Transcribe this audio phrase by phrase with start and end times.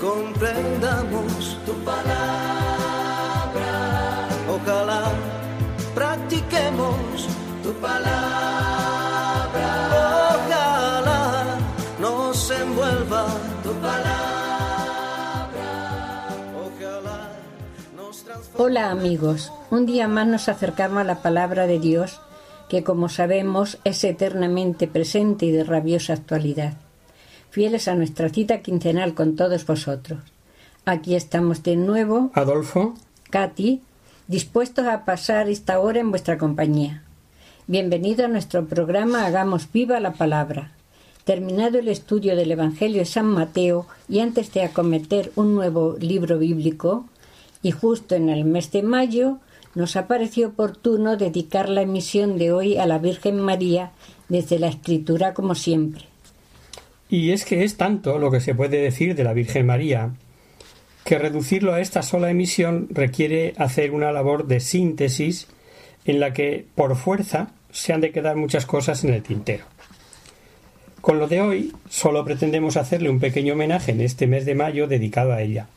[0.00, 2.28] comprendamos tu palabra.
[4.48, 5.12] Ojalá
[5.94, 7.28] practiquemos
[7.62, 8.08] tu palabra.
[10.34, 11.58] Ojalá
[12.00, 13.26] nos envuelva
[13.62, 14.28] tu palabra.
[16.66, 17.30] Ojalá
[17.96, 18.64] nos transforme.
[18.64, 22.20] Hola amigos, un día más nos acercamos a la palabra de Dios
[22.68, 26.74] que como sabemos es eternamente presente y de rabiosa actualidad.
[27.58, 30.20] Fieles a nuestra cita quincenal con todos vosotros.
[30.84, 32.94] Aquí estamos de nuevo, Adolfo,
[33.30, 33.82] Katy,
[34.28, 37.02] dispuestos a pasar esta hora en vuestra compañía.
[37.66, 40.70] Bienvenido a nuestro programa Hagamos viva la palabra.
[41.24, 46.38] Terminado el estudio del Evangelio de San Mateo y antes de acometer un nuevo libro
[46.38, 47.06] bíblico,
[47.60, 49.38] y justo en el mes de mayo,
[49.74, 53.90] nos ha parecido oportuno dedicar la emisión de hoy a la Virgen María
[54.28, 56.04] desde la Escritura como siempre.
[57.08, 60.12] Y es que es tanto lo que se puede decir de la Virgen María,
[61.04, 65.48] que reducirlo a esta sola emisión requiere hacer una labor de síntesis
[66.04, 69.64] en la que, por fuerza, se han de quedar muchas cosas en el tintero.
[71.00, 74.86] Con lo de hoy, solo pretendemos hacerle un pequeño homenaje en este mes de mayo
[74.86, 75.68] dedicado a ella.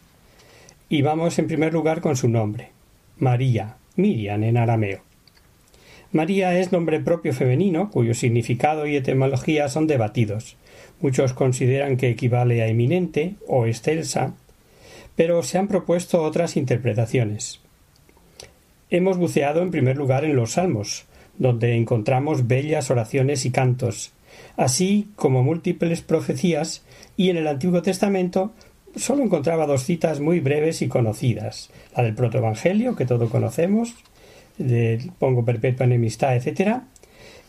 [0.90, 2.72] Y vamos en primer lugar con su nombre,
[3.18, 5.02] María, Miriam en arameo.
[6.12, 10.58] María es nombre propio femenino, cuyo significado y etimología son debatidos.
[11.02, 14.34] Muchos consideran que equivale a eminente o excelsa,
[15.16, 17.60] pero se han propuesto otras interpretaciones.
[18.90, 21.06] Hemos buceado en primer lugar en los Salmos,
[21.38, 24.12] donde encontramos bellas oraciones y cantos,
[24.58, 26.84] así como múltiples profecías,
[27.18, 28.52] y en el Antiguo Testamento
[28.96, 33.96] solo encontraba dos citas muy breves y conocidas, la del protoevangelio, que todos conocemos,
[34.58, 36.82] del pongo perpetua enemistad, etc.,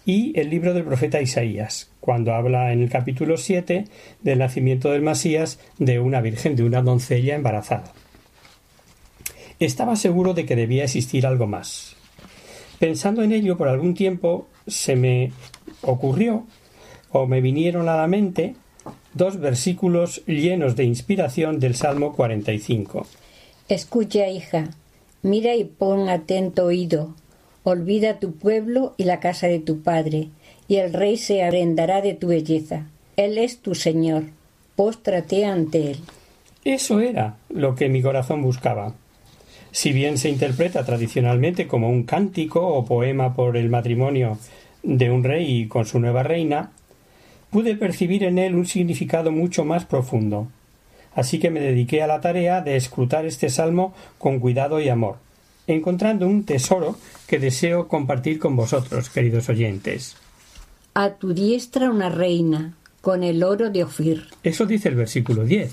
[0.04, 3.84] y el libro del profeta Isaías, cuando habla en el capítulo 7
[4.20, 7.92] del nacimiento del Masías de una virgen, de una doncella embarazada.
[9.60, 11.94] Estaba seguro de que debía existir algo más.
[12.80, 15.32] Pensando en ello por algún tiempo, se me
[15.82, 16.46] ocurrió
[17.10, 18.56] o me vinieron a la mente
[19.14, 23.06] dos versículos llenos de inspiración del Salmo 45.
[23.68, 24.70] Escucha, hija,
[25.22, 27.14] mira y pon atento oído.
[27.64, 30.28] Olvida tu pueblo y la casa de tu padre,
[30.68, 32.86] y el rey se arendará de tu belleza.
[33.16, 34.24] Él es tu Señor.
[34.74, 35.98] Póstrate ante él.
[36.64, 38.94] Eso era lo que mi corazón buscaba.
[39.70, 44.38] Si bien se interpreta tradicionalmente como un cántico o poema por el matrimonio
[44.82, 46.72] de un rey con su nueva reina,
[47.50, 50.48] pude percibir en él un significado mucho más profundo.
[51.14, 55.16] Así que me dediqué a la tarea de escrutar este salmo con cuidado y amor,
[55.66, 56.96] encontrando un tesoro
[57.26, 60.16] que deseo compartir con vosotros, queridos oyentes.
[60.94, 64.28] A tu diestra una reina, con el oro de Ofir.
[64.42, 65.72] Eso dice el versículo 10,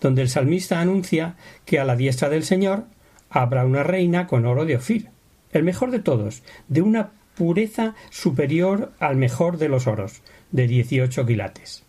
[0.00, 2.84] donde el salmista anuncia que a la diestra del Señor
[3.30, 5.08] habrá una reina con oro de Ofir,
[5.52, 11.26] el mejor de todos, de una pureza superior al mejor de los oros, de 18
[11.26, 11.84] quilates.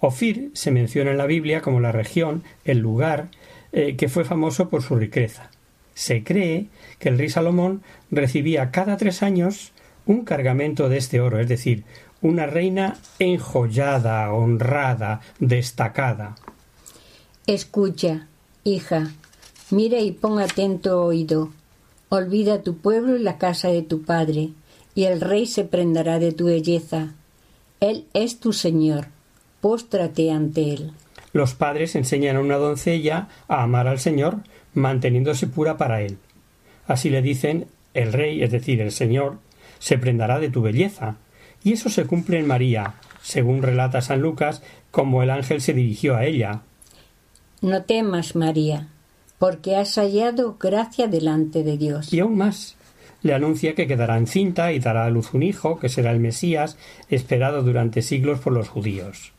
[0.00, 3.28] Ofir se menciona en la Biblia como la región, el lugar,
[3.72, 5.50] eh, que fue famoso por su riqueza.
[5.98, 6.68] Se cree
[7.00, 7.82] que el rey Salomón
[8.12, 9.72] recibía cada tres años
[10.06, 11.82] un cargamento de este oro, es decir,
[12.22, 16.36] una reina enjollada, honrada, destacada.
[17.48, 18.28] Escucha,
[18.62, 19.10] hija,
[19.72, 21.50] mira y pon atento oído.
[22.10, 24.50] Olvida tu pueblo y la casa de tu padre,
[24.94, 27.14] y el rey se prendará de tu belleza.
[27.80, 29.08] Él es tu Señor.
[29.60, 30.92] Póstrate ante él.
[31.32, 34.38] Los padres enseñan a una doncella a amar al Señor,
[34.74, 36.18] manteniéndose pura para él.
[36.86, 39.38] Así le dicen el rey, es decir, el Señor,
[39.78, 41.16] se prendará de tu belleza.
[41.62, 46.16] Y eso se cumple en María, según relata San Lucas, como el ángel se dirigió
[46.16, 46.62] a ella.
[47.60, 48.88] No temas, María,
[49.38, 52.12] porque has hallado gracia delante de Dios.
[52.12, 52.76] Y aún más,
[53.22, 56.76] le anuncia que quedará encinta y dará a luz un hijo, que será el Mesías,
[57.08, 59.32] esperado durante siglos por los judíos.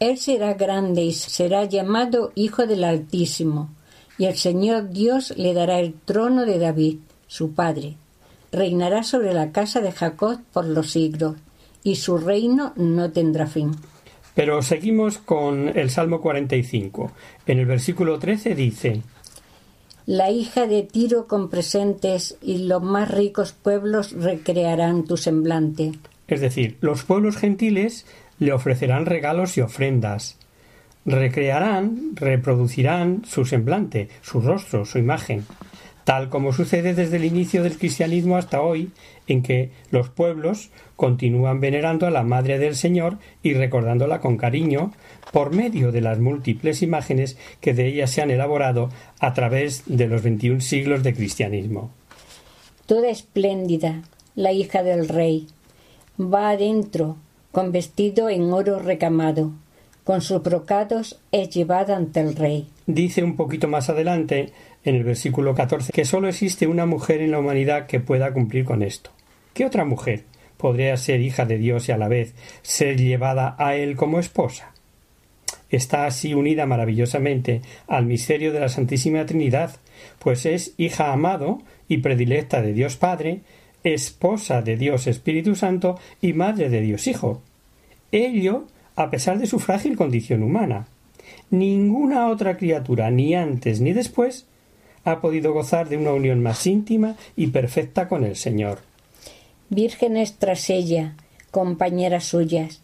[0.00, 3.70] Él será grande y será llamado Hijo del Altísimo,
[4.18, 7.96] y el Señor Dios le dará el trono de David, su padre.
[8.52, 11.36] Reinará sobre la casa de Jacob por los siglos,
[11.82, 13.72] y su reino no tendrá fin.
[14.34, 17.12] Pero seguimos con el Salmo 45.
[17.46, 19.02] En el versículo 13 dice,
[20.06, 25.92] La hija de Tiro con presentes y los más ricos pueblos recrearán tu semblante.
[26.26, 28.06] Es decir, los pueblos gentiles
[28.38, 30.36] le ofrecerán regalos y ofrendas.
[31.06, 35.44] Recrearán, reproducirán su semblante, su rostro, su imagen
[36.04, 38.92] tal como sucede desde el inicio del cristianismo hasta hoy,
[39.26, 44.92] en que los pueblos continúan venerando a la Madre del Señor y recordándola con cariño
[45.32, 50.06] por medio de las múltiples imágenes que de ella se han elaborado a través de
[50.06, 51.90] los veintiún siglos de cristianismo.
[52.86, 54.02] Toda espléndida,
[54.34, 55.46] la hija del rey,
[56.20, 57.16] va adentro,
[57.50, 59.52] con vestido en oro recamado,
[60.04, 62.68] con sus brocados es llevada ante el rey.
[62.86, 64.52] Dice un poquito más adelante
[64.84, 68.64] en el versículo 14 que sólo existe una mujer en la humanidad que pueda cumplir
[68.64, 69.10] con esto.
[69.54, 70.24] ¿Qué otra mujer
[70.58, 74.72] podría ser hija de Dios y a la vez ser llevada a Él como esposa?
[75.70, 79.76] Está así unida maravillosamente al misterio de la Santísima Trinidad,
[80.18, 83.40] pues es hija amado y predilecta de Dios Padre,
[83.82, 87.42] esposa de Dios Espíritu Santo y madre de Dios Hijo.
[88.12, 88.66] Ello
[88.96, 90.86] a pesar de su frágil condición humana.
[91.50, 94.46] Ninguna otra criatura, ni antes ni después,
[95.04, 98.78] ha podido gozar de una unión más íntima y perfecta con el Señor.
[99.68, 101.14] Vírgenes tras ella,
[101.50, 102.80] compañeras suyas,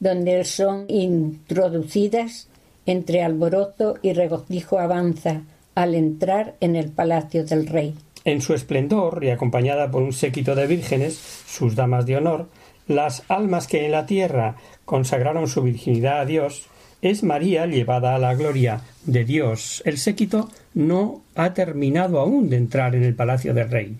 [0.00, 2.48] donde son introducidas
[2.86, 5.42] entre alborozo y regocijo avanza
[5.74, 7.94] al entrar en el palacio del rey.
[8.24, 11.14] En su esplendor y acompañada por un séquito de vírgenes,
[11.46, 12.48] sus damas de honor,
[12.86, 16.66] las almas que en la tierra consagraron su virginidad a Dios,
[17.02, 19.82] es María llevada a la gloria de Dios.
[19.84, 23.96] El séquito no ha terminado aún de entrar en el palacio del rey,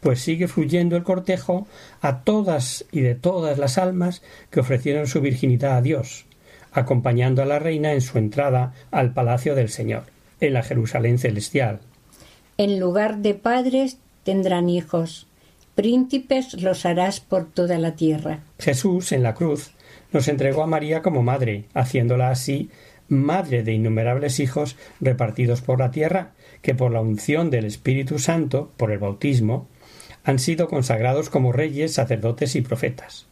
[0.00, 1.66] pues sigue fluyendo el cortejo
[2.00, 6.24] a todas y de todas las almas que ofrecieron su virginidad a Dios,
[6.72, 10.04] acompañando a la reina en su entrada al palacio del Señor,
[10.40, 11.80] en la Jerusalén celestial.
[12.58, 15.28] En lugar de padres tendrán hijos,
[15.74, 18.40] príncipes los harás por toda la tierra.
[18.58, 19.72] Jesús en la cruz
[20.12, 22.70] nos entregó a María como madre, haciéndola así
[23.08, 26.32] madre de innumerables hijos repartidos por la tierra,
[26.62, 29.68] que por la unción del Espíritu Santo, por el bautismo,
[30.24, 33.26] han sido consagrados como reyes, sacerdotes y profetas.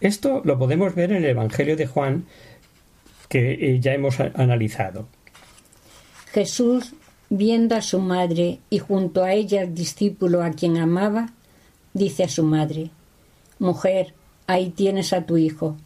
[0.00, 2.24] Esto lo podemos ver en el Evangelio de Juan,
[3.28, 5.06] que eh, ya hemos analizado.
[6.32, 6.94] Jesús,
[7.30, 11.32] viendo a su madre y junto a ella el discípulo a quien amaba,
[11.94, 12.90] dice a su madre
[13.58, 14.12] Mujer,
[14.48, 15.76] ahí tienes a tu hijo.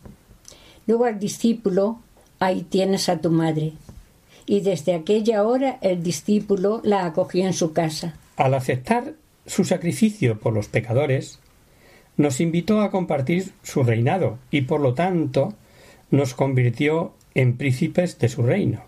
[0.87, 2.01] Luego al discípulo,
[2.39, 3.73] ahí tienes a tu madre.
[4.47, 8.15] Y desde aquella hora el discípulo la acogió en su casa.
[8.37, 9.15] Al aceptar
[9.47, 11.39] su sacrificio por los pecadores,
[12.17, 15.53] nos invitó a compartir su reinado y por lo tanto
[16.11, 18.85] nos convirtió en príncipes de su reino.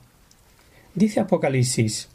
[0.95, 2.09] Dice Apocalipsis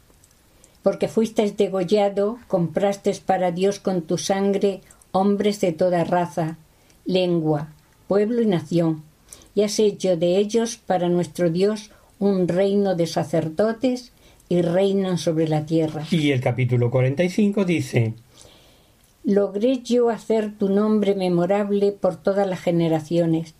[0.82, 4.80] Porque fuisteis degollado, comprasteis para Dios con tu sangre
[5.14, 6.58] hombres de toda raza,
[7.04, 7.68] lengua,
[8.08, 9.04] pueblo y nación
[9.54, 14.12] y has hecho de ellos para nuestro Dios un reino de sacerdotes
[14.48, 16.02] y reinan sobre la tierra.
[16.10, 18.14] Y el capítulo 45 dice
[19.22, 23.54] Logré yo hacer tu nombre memorable por todas las generaciones,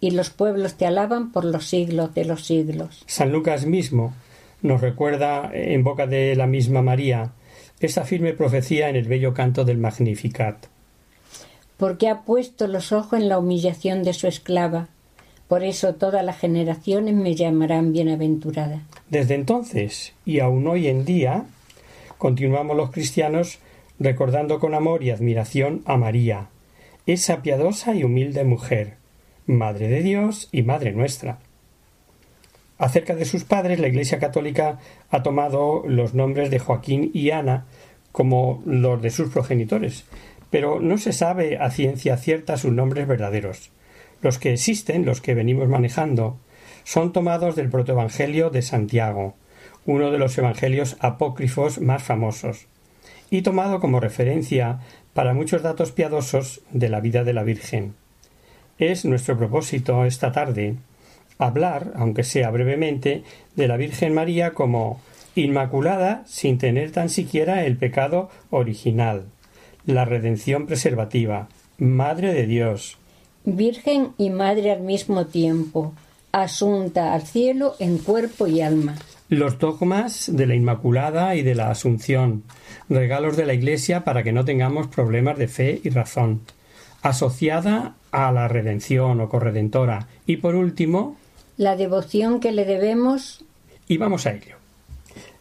[0.00, 3.02] y los pueblos te alaban por los siglos de los siglos.
[3.06, 4.14] San Lucas mismo
[4.62, 7.32] nos recuerda en boca de la misma María
[7.80, 10.66] esa firme profecía en el bello canto del Magnificat.
[11.76, 14.88] Porque ha puesto los ojos en la humillación de su esclava,
[15.48, 18.82] por eso todas las generaciones me llamarán bienaventurada.
[19.08, 21.46] Desde entonces y aún hoy en día,
[22.18, 23.58] continuamos los cristianos
[23.98, 26.48] recordando con amor y admiración a María,
[27.06, 28.94] esa piadosa y humilde mujer,
[29.46, 31.38] Madre de Dios y Madre nuestra.
[32.80, 34.78] Acerca de sus padres, la Iglesia Católica
[35.10, 37.66] ha tomado los nombres de Joaquín y Ana
[38.10, 40.06] como los de sus progenitores,
[40.48, 43.70] pero no se sabe a ciencia cierta sus nombres verdaderos.
[44.22, 46.38] Los que existen, los que venimos manejando,
[46.82, 49.34] son tomados del protoevangelio de Santiago,
[49.84, 52.66] uno de los evangelios apócrifos más famosos,
[53.28, 54.80] y tomado como referencia
[55.12, 57.94] para muchos datos piadosos de la vida de la Virgen.
[58.78, 60.76] Es nuestro propósito esta tarde
[61.40, 63.24] hablar, aunque sea brevemente,
[63.56, 65.00] de la Virgen María como
[65.34, 69.26] Inmaculada sin tener tan siquiera el pecado original,
[69.86, 72.98] la redención preservativa, Madre de Dios,
[73.44, 75.94] Virgen y Madre al mismo tiempo,
[76.32, 78.96] asunta al cielo en cuerpo y alma.
[79.28, 82.42] Los dogmas de la Inmaculada y de la Asunción,
[82.88, 86.42] regalos de la Iglesia para que no tengamos problemas de fe y razón.
[87.02, 90.06] asociada a la redención o corredentora.
[90.26, 91.16] Y por último,
[91.60, 93.44] la devoción que le debemos.
[93.86, 94.56] Y vamos a ello.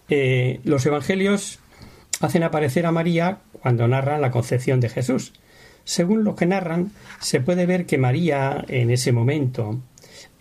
[0.09, 1.59] Eh, los evangelios
[2.19, 5.31] hacen aparecer a María cuando narran la concepción de Jesús.
[5.85, 9.79] Según lo que narran, se puede ver que María en ese momento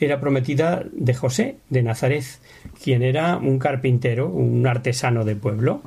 [0.00, 2.24] era prometida de José de Nazaret,
[2.82, 5.82] quien era un carpintero, un artesano de pueblo.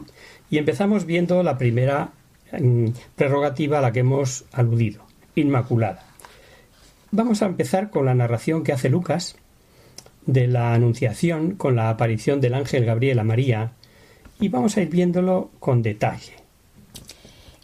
[0.50, 2.12] Y empezamos viendo la primera
[2.58, 5.04] mm, prerrogativa a la que hemos aludido,
[5.36, 6.06] Inmaculada.
[7.12, 9.36] Vamos a empezar con la narración que hace Lucas
[10.26, 13.72] de la Anunciación con la aparición del ángel Gabriel a María
[14.40, 16.34] y vamos a ir viéndolo con detalle.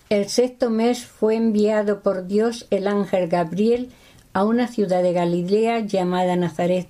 [0.09, 3.89] El sexto mes fue enviado por Dios el ángel Gabriel
[4.33, 6.87] a una ciudad de Galilea llamada Nazaret,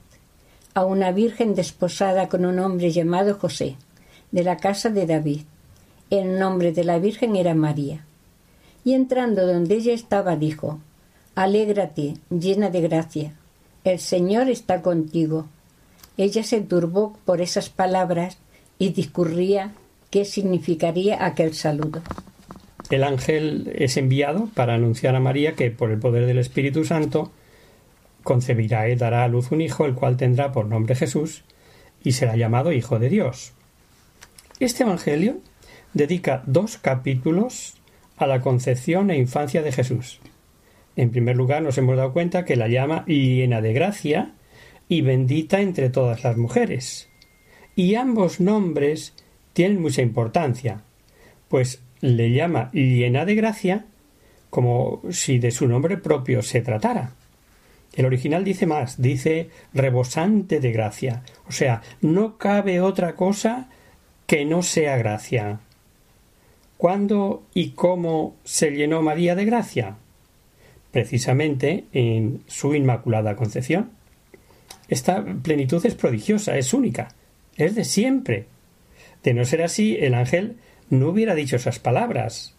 [0.74, 3.76] a una virgen desposada con un hombre llamado José,
[4.32, 5.42] de la casa de David.
[6.10, 8.06] El nombre de la virgen era María.
[8.84, 10.80] Y entrando donde ella estaba, dijo,
[11.36, 13.34] Alégrate, llena de gracia,
[13.84, 15.48] el Señor está contigo.
[16.18, 18.40] Ella se turbó por esas palabras
[18.80, 19.74] y discurría
[20.10, 22.02] qué significaría aquel saludo.
[22.90, 27.32] El ángel es enviado para anunciar a María que por el poder del Espíritu Santo
[28.24, 31.44] concebirá y dará a luz un hijo, el cual tendrá por nombre Jesús,
[32.04, 33.54] y será llamado Hijo de Dios.
[34.60, 35.38] Este Evangelio
[35.94, 37.76] dedica dos capítulos
[38.18, 40.20] a la concepción e infancia de Jesús.
[40.96, 44.34] En primer lugar, nos hemos dado cuenta que la llama llena de gracia
[44.90, 47.10] y bendita entre todas las mujeres.
[47.76, 49.14] Y ambos nombres
[49.54, 50.82] tienen mucha importancia,
[51.48, 53.86] pues le llama llena de gracia
[54.50, 57.12] como si de su nombre propio se tratara.
[57.96, 63.70] El original dice más, dice rebosante de gracia, o sea, no cabe otra cosa
[64.26, 65.60] que no sea gracia.
[66.78, 69.98] ¿Cuándo y cómo se llenó María de gracia?
[70.92, 73.97] Precisamente en su Inmaculada Concepción.
[74.88, 77.10] Esta plenitud es prodigiosa, es única,
[77.56, 78.46] es de siempre.
[79.24, 80.58] De no ser así, el ángel
[80.90, 82.54] no hubiera dicho esas palabras.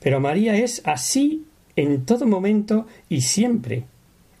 [0.00, 1.44] Pero María es así
[1.76, 3.84] en todo momento y siempre.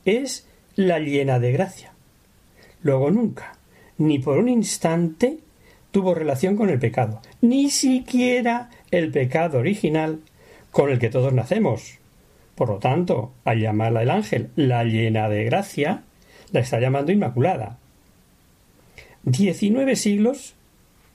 [0.04, 0.46] Es
[0.76, 1.92] la llena de gracia.
[2.82, 3.52] Luego nunca,
[3.98, 5.38] ni por un instante,
[5.90, 10.20] tuvo relación con el pecado, ni siquiera el pecado original
[10.70, 11.98] con el que todos nacemos.
[12.54, 16.04] Por lo tanto, al llamarla el ángel la llena de gracia,
[16.52, 17.78] la está llamando Inmaculada.
[19.22, 20.54] Diecinueve siglos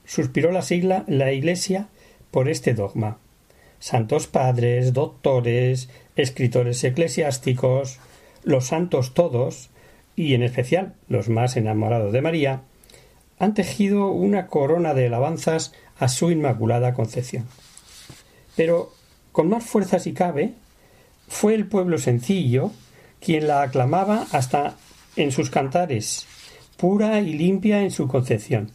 [0.04, 1.88] suspiró la sigla la Iglesia
[2.30, 3.18] por este dogma.
[3.78, 7.98] Santos padres, doctores, escritores eclesiásticos,
[8.44, 9.70] los santos todos,
[10.14, 12.62] y en especial los más enamorados de María,
[13.38, 17.46] han tejido una corona de alabanzas a su Inmaculada Concepción.
[18.56, 18.92] Pero,
[19.32, 20.54] con más fuerza si cabe,
[21.28, 22.70] fue el pueblo sencillo
[23.20, 24.76] quien la aclamaba hasta
[25.16, 26.26] en sus cantares,
[26.76, 28.70] pura y limpia en su concepción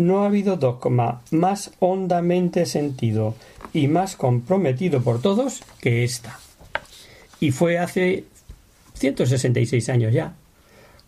[0.00, 3.34] no ha habido dogma más hondamente sentido
[3.72, 6.38] y más comprometido por todos que esta.
[7.38, 8.24] Y fue hace
[8.94, 10.34] 166 años ya,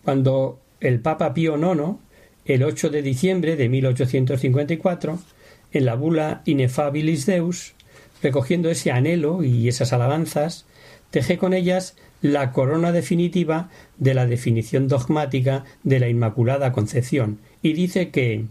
[0.04, 1.99] cuando el Papa Pío IX,
[2.45, 5.19] el 8 de diciembre de 1854,
[5.73, 7.75] en la bula Inefabilis Deus,
[8.23, 10.66] recogiendo ese anhelo y esas alabanzas,
[11.11, 17.74] teje con ellas la corona definitiva de la definición dogmática de la Inmaculada Concepción, y
[17.74, 18.46] dice que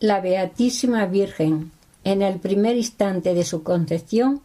[0.00, 1.72] la Beatísima Virgen,
[2.04, 4.40] en el primer instante de su concepción,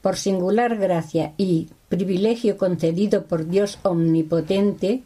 [0.00, 5.02] por singular gracia y privilegio concedido por Dios Omnipotente,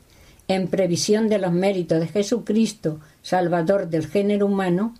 [0.48, 4.94] en previsión de los méritos de Jesucristo, Salvador del género humano,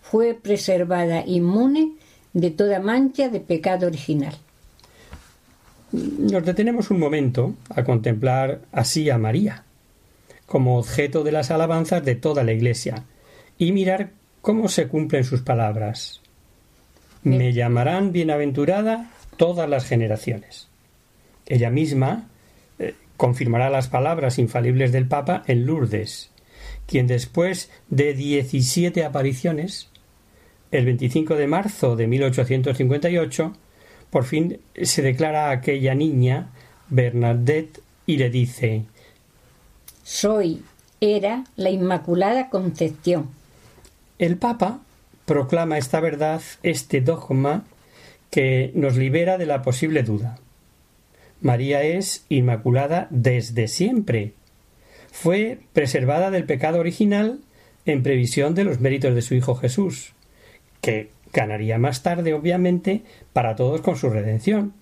[0.00, 1.96] fue preservada inmune
[2.32, 4.34] de toda mancha de pecado original.
[5.96, 9.64] Nos detenemos un momento a contemplar así a María,
[10.44, 13.04] como objeto de las alabanzas de toda la Iglesia,
[13.56, 14.10] y mirar
[14.42, 16.20] cómo se cumplen sus palabras.
[17.22, 20.68] Me llamarán bienaventurada todas las generaciones.
[21.46, 22.28] Ella misma
[22.78, 26.30] eh, confirmará las palabras infalibles del Papa en Lourdes,
[26.86, 29.88] quien después de diecisiete apariciones,
[30.72, 33.56] el 25 de marzo de 1858,
[34.10, 36.50] por fin se declara a aquella niña,
[36.88, 38.84] Bernadette, y le dice
[40.02, 40.62] Soy,
[41.00, 43.30] era la Inmaculada Concepción
[44.18, 44.80] el Papa
[45.26, 47.64] proclama esta verdad, este dogma,
[48.30, 50.38] que nos libera de la posible duda.
[51.40, 54.32] María es inmaculada desde siempre.
[55.12, 57.40] Fue preservada del pecado original
[57.84, 60.14] en previsión de los méritos de su Hijo Jesús,
[60.80, 63.02] que ganaría más tarde, obviamente,
[63.34, 64.72] para todos con su redención.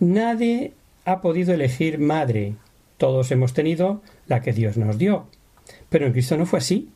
[0.00, 0.72] Nadie
[1.04, 2.56] ha podido elegir madre.
[2.98, 5.26] Todos hemos tenido la que Dios nos dio.
[5.88, 6.90] Pero en Cristo no fue así.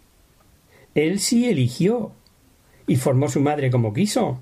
[0.97, 2.13] Él sí eligió
[2.87, 4.41] y formó su madre como quiso.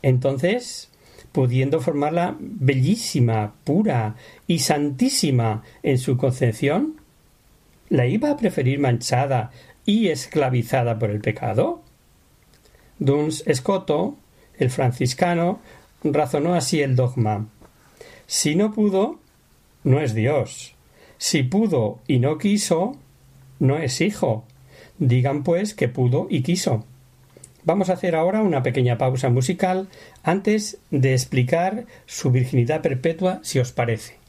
[0.00, 0.90] Entonces,
[1.32, 4.14] pudiendo formarla bellísima, pura
[4.46, 7.00] y santísima en su concepción,
[7.88, 9.50] ¿la iba a preferir manchada
[9.84, 11.82] y esclavizada por el pecado?
[12.98, 14.16] Duns Escoto,
[14.58, 15.60] el franciscano,
[16.02, 17.46] razonó así el dogma.
[18.26, 19.18] Si no pudo,
[19.84, 20.74] no es Dios.
[21.18, 22.96] Si pudo y no quiso,
[23.58, 24.44] no es hijo.
[24.98, 26.84] Digan pues que pudo y quiso.
[27.64, 29.88] Vamos a hacer ahora una pequeña pausa musical
[30.22, 34.25] antes de explicar su virginidad perpetua, si os parece.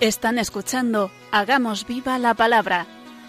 [0.00, 2.86] Están escuchando Hagamos viva la palabra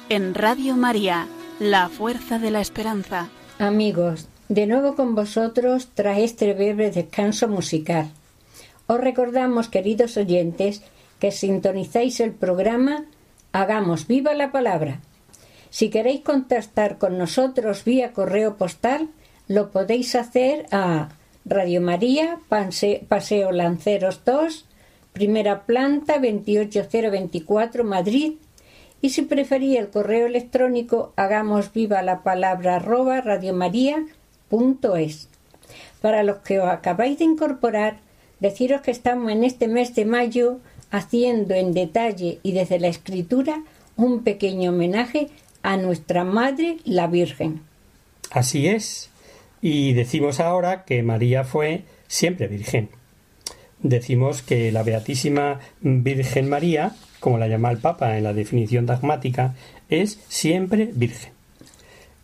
[0.07, 1.27] en Radio María,
[1.59, 3.29] la fuerza de la esperanza.
[3.57, 8.11] Amigos, de nuevo con vosotros tras este breve descanso musical.
[8.85, 10.83] Os recordamos, queridos oyentes,
[11.19, 13.05] que sintonizáis el programa
[13.51, 14.99] Hagamos viva la palabra.
[15.71, 19.09] Si queréis contactar con nosotros vía correo postal,
[19.47, 21.09] lo podéis hacer a
[21.45, 24.65] Radio María, Paseo Lanceros 2,
[25.13, 28.33] primera planta 28024 Madrid
[29.01, 35.29] y si preferís el correo electrónico hagamos viva la palabra arroba radiomaria.es.
[36.01, 37.97] Para los que os acabáis de incorporar,
[38.39, 40.59] deciros que estamos en este mes de mayo
[40.91, 43.63] haciendo en detalle y desde la escritura
[43.95, 45.29] un pequeño homenaje
[45.61, 47.61] a nuestra Madre la Virgen.
[48.31, 49.09] Así es.
[49.61, 52.89] Y decimos ahora que María fue siempre Virgen
[53.81, 59.55] decimos que la Beatísima Virgen María, como la llama el Papa en la definición dogmática,
[59.89, 61.33] es siempre Virgen.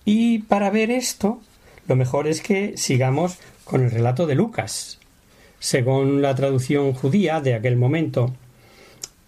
[0.06, 1.42] Y para ver esto,
[1.88, 5.00] lo mejor es que sigamos con el relato de Lucas.
[5.60, 8.34] Según la traducción judía de aquel momento,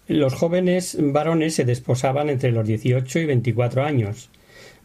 [0.06, 4.30] los jóvenes varones se desposaban entre los 18 y 24 años,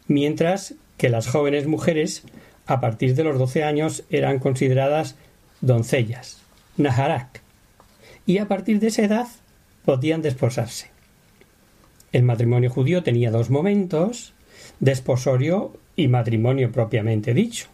[0.06, 2.24] mientras que las jóvenes mujeres,
[2.66, 5.16] a partir de los 12 años, eran consideradas
[5.60, 6.43] doncellas.
[8.26, 9.26] Y a partir de esa edad
[9.84, 10.90] podían desposarse.
[12.12, 14.34] El matrimonio judío tenía dos momentos,
[14.80, 17.68] desposorio y matrimonio propiamente dicho.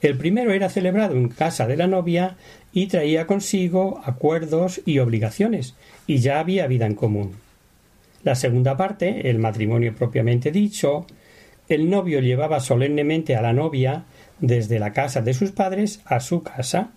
[0.00, 2.36] El primero era celebrado en casa de la novia
[2.72, 5.74] y traía consigo acuerdos y obligaciones,
[6.06, 7.32] y ya había vida en común.
[8.22, 11.06] La segunda parte, el matrimonio propiamente dicho,
[11.68, 14.04] el novio llevaba solemnemente a la novia
[14.40, 16.90] desde la casa de sus padres a su casa,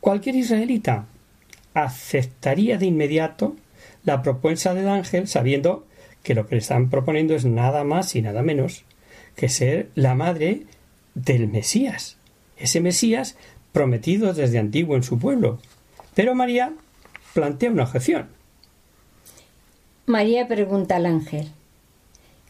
[0.00, 1.06] Cualquier israelita
[1.74, 3.56] aceptaría de inmediato
[4.04, 5.86] la propuesta del ángel sabiendo
[6.22, 8.84] que lo que le están proponiendo es nada más y nada menos
[9.36, 10.64] que ser la madre
[11.14, 12.16] del Mesías,
[12.56, 13.36] ese Mesías
[13.72, 15.58] prometido desde antiguo en su pueblo.
[16.14, 16.72] Pero María
[17.34, 18.26] plantea una objeción.
[20.06, 21.52] María pregunta al ángel,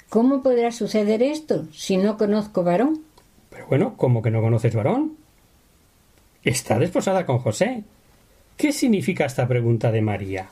[0.08, 3.02] ¿cómo podrá suceder esto si no conozco varón?
[3.50, 5.17] Pero bueno, ¿cómo que no conoces varón?
[6.48, 7.82] Está desposada con José.
[8.56, 10.48] ¿Qué significa esta pregunta de María?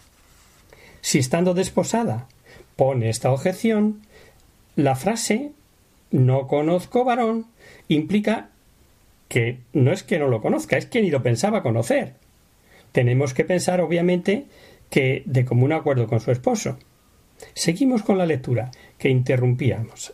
[1.01, 2.29] Si estando desposada
[2.77, 4.03] pone esta objeción,
[4.75, 5.53] la frase
[6.11, 7.47] no conozco varón
[7.89, 8.51] implica
[9.31, 12.13] que no es que no lo conozca, es que ni lo pensaba conocer.
[12.93, 14.45] Tenemos que pensar, obviamente,
[14.91, 16.77] que de común acuerdo con su esposo.
[17.55, 20.13] Seguimos con la lectura, que interrumpíamos.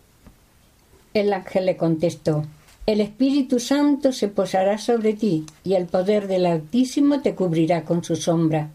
[1.12, 2.46] El ángel le contestó
[2.84, 8.02] el Espíritu Santo se posará sobre ti y el poder del Altísimo te cubrirá con
[8.02, 8.70] su sombra.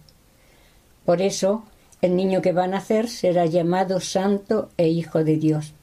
[1.04, 1.64] Por eso,
[2.02, 5.74] el niño que va a nacer será llamado Santo e Hijo de Dios.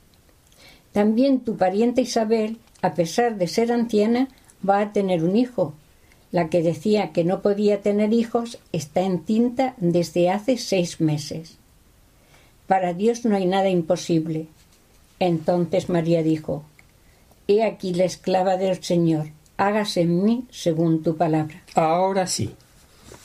[0.93, 4.29] También tu pariente Isabel, a pesar de ser anciana,
[4.67, 5.75] va a tener un hijo.
[6.33, 11.59] La que decía que no podía tener hijos está encinta desde hace seis meses.
[12.67, 14.47] Para Dios no hay nada imposible.
[15.21, 16.65] Entonces María dijo,
[17.47, 21.63] He aquí la esclava del Señor, hágase en mí según tu palabra.
[21.75, 22.55] Ahora sí.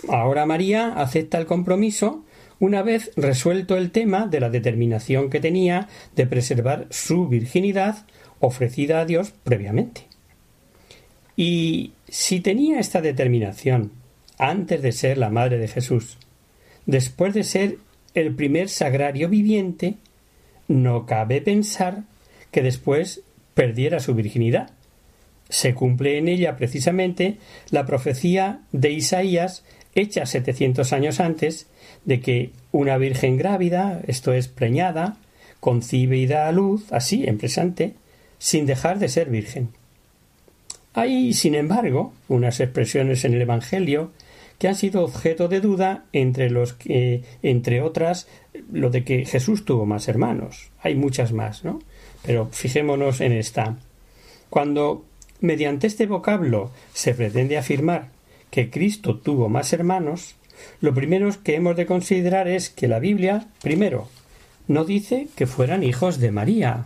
[0.08, 2.23] Ahora María acepta el compromiso
[2.60, 8.05] una vez resuelto el tema de la determinación que tenía de preservar su virginidad
[8.39, 10.08] ofrecida a Dios previamente.
[11.36, 13.91] Y si tenía esta determinación
[14.38, 16.17] antes de ser la madre de Jesús,
[16.86, 17.77] después de ser
[18.13, 19.95] el primer sagrario viviente,
[20.67, 22.03] no cabe pensar
[22.51, 23.21] que después
[23.59, 24.69] perdiera su virginidad.
[25.49, 27.39] Se cumple en ella precisamente
[27.71, 31.67] la profecía de Isaías hecha setecientos años antes
[32.05, 35.17] de que una virgen grávida, esto es preñada,
[35.59, 37.95] concibe y da a luz, así en presente,
[38.37, 39.71] sin dejar de ser virgen.
[40.93, 44.13] Hay, sin embargo, unas expresiones en el Evangelio
[44.57, 48.29] que han sido objeto de duda entre los que, entre otras,
[48.71, 50.71] lo de que Jesús tuvo más hermanos.
[50.79, 51.79] Hay muchas más, ¿no?
[52.23, 53.77] Pero fijémonos en esta.
[54.49, 55.05] Cuando
[55.41, 58.10] mediante este vocablo se pretende afirmar
[58.51, 60.36] que Cristo tuvo más hermanos,
[60.82, 64.08] lo primero que hemos de considerar es que la Biblia, primero,
[64.67, 66.86] no dice que fueran hijos de María,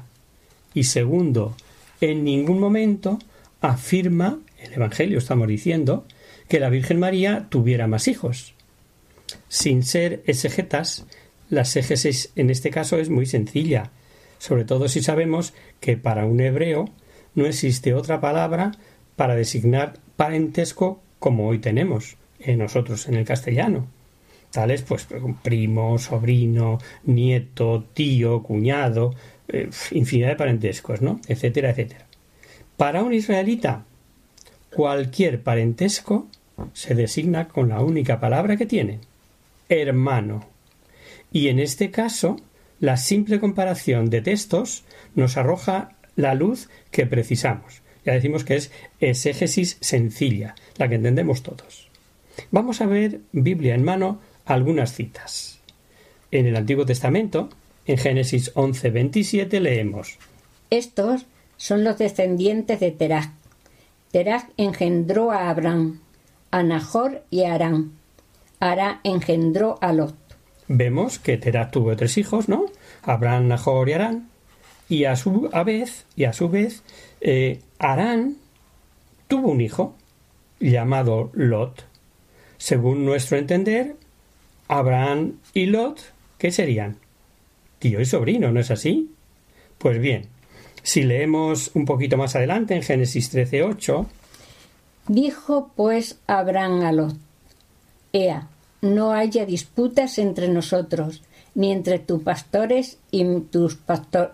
[0.74, 1.56] y segundo,
[2.02, 3.20] en ningún momento
[3.62, 6.06] afirma, el Evangelio estamos diciendo,
[6.48, 8.54] que la Virgen María tuviera más hijos.
[9.48, 11.06] Sin ser exegetas,
[11.50, 13.92] la exégesis en este caso es muy sencilla
[14.44, 16.90] sobre todo si sabemos que para un hebreo
[17.34, 18.74] no existe otra palabra
[19.16, 23.88] para designar parentesco como hoy tenemos en nosotros en el castellano.
[24.52, 25.08] tales pues
[25.44, 29.16] primo, sobrino, nieto, tío, cuñado,
[29.48, 31.22] eh, infinidad de parentescos, ¿no?
[31.30, 32.06] etcétera, etcétera.
[32.76, 33.86] Para un israelita,
[34.76, 36.28] cualquier parentesco
[36.74, 39.00] se designa con la única palabra que tiene,
[39.70, 40.46] hermano.
[41.32, 42.36] Y en este caso,
[42.84, 44.84] la simple comparación de textos
[45.16, 47.82] nos arroja la luz que precisamos.
[48.04, 51.88] Ya decimos que es exégesis sencilla, la que entendemos todos.
[52.52, 55.62] Vamos a ver Biblia en mano algunas citas.
[56.30, 57.48] En el Antiguo Testamento,
[57.86, 60.18] en Génesis 11, 27, leemos
[60.70, 63.32] Estos son los descendientes de Terach.
[64.12, 66.02] Terach engendró a Abraham,
[66.52, 67.94] a Nahor y a Arán.
[68.60, 70.16] Arán engendró a Lot.
[70.68, 72.66] Vemos que Terach tuvo tres hijos, ¿no?
[73.04, 74.30] Abraham, Nahor y Arán.
[74.90, 76.84] Y a su vez, y a su vez,
[77.22, 78.38] eh, Arán
[79.28, 79.96] tuvo un hijo
[80.60, 81.86] llamado Lot.
[82.58, 83.96] Según nuestro entender,
[84.68, 86.00] Abraham y Lot,
[86.38, 86.98] ¿qué serían?
[87.80, 89.12] Tío y sobrino, ¿no es así?
[89.78, 90.28] Pues bien,
[90.82, 94.06] si leemos un poquito más adelante en Génesis 13:8,
[95.08, 97.16] dijo pues Abraham a Lot:
[98.14, 98.48] Ea,
[98.82, 101.22] no haya disputas entre nosotros,
[101.56, 103.80] ni entre tus pastores y tus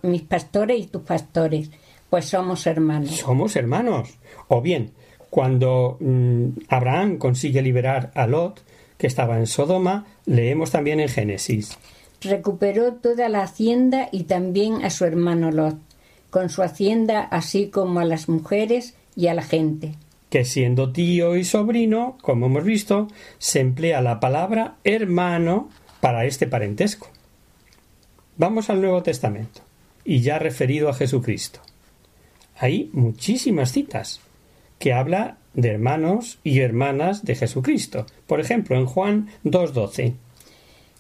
[0.04, 1.70] mis pastores y tus pastores,
[2.10, 3.18] pues somos hermanos.
[3.18, 4.10] Somos hermanos.
[4.48, 4.92] O bien,
[5.30, 8.62] cuando mm, Abraham consigue liberar a Lot,
[8.98, 11.78] que estaba en Sodoma, leemos también en Génesis.
[12.22, 15.78] Recuperó toda la hacienda y también a su hermano Lot,
[16.30, 19.96] con su hacienda así como a las mujeres y a la gente.
[20.30, 25.70] Que siendo tío y sobrino, como hemos visto, se emplea la palabra hermano
[26.02, 27.08] para este parentesco.
[28.38, 29.62] Vamos al Nuevo Testamento,
[30.06, 31.60] y ya referido a Jesucristo.
[32.58, 34.22] Hay muchísimas citas
[34.80, 38.06] que habla de hermanos y hermanas de Jesucristo.
[38.28, 40.14] Por ejemplo, en Juan 2.12.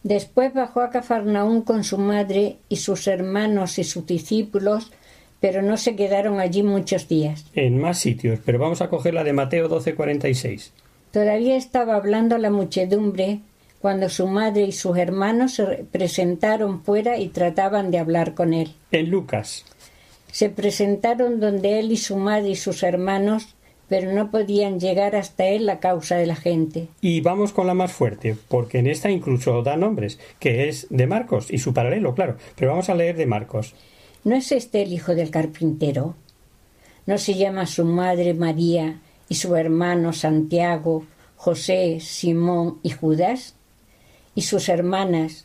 [0.03, 4.91] Después bajó a Cafarnaún con su madre y sus hermanos y sus discípulos,
[5.39, 7.45] pero no se quedaron allí muchos días.
[7.53, 10.71] En más sitios, pero vamos a coger la de Mateo 12.46.
[11.11, 13.41] Todavía estaba hablando la muchedumbre
[13.81, 18.73] cuando su madre y sus hermanos se presentaron fuera y trataban de hablar con él.
[18.91, 19.65] En Lucas.
[20.31, 23.55] Se presentaron donde él y su madre y sus hermanos
[23.89, 26.87] pero no podían llegar hasta él a causa de la gente.
[27.01, 31.07] Y vamos con la más fuerte, porque en esta incluso da nombres, que es de
[31.07, 33.73] Marcos y su paralelo, claro, pero vamos a leer de Marcos.
[34.23, 36.15] ¿No es este el hijo del carpintero?
[37.07, 43.55] ¿No se llama su madre María y su hermano Santiago, José, Simón y Judas?
[44.39, 45.43] ¿Y sus hermanas,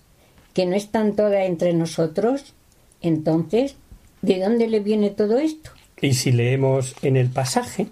[0.52, 2.54] que no están todas entre nosotros?
[3.02, 3.74] Entonces,
[4.22, 5.70] ¿de dónde le viene todo esto?
[6.00, 7.88] Y si leemos en el pasaje,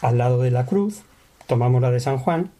[0.00, 1.02] al lado de la cruz,
[1.46, 2.50] tomamos la de San Juan.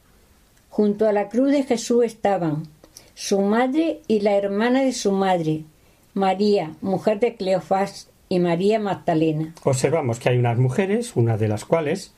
[0.71, 2.69] Junto a la cruz de Jesús estaban
[3.17, 5.65] su madre y la hermana de su madre,
[6.13, 9.53] María, mujer de Cleofás, y María Magdalena.
[9.65, 12.15] Observamos que hay unas mujeres, una de las cuales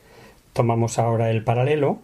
[0.53, 2.01] tomamos ahora el paralelo.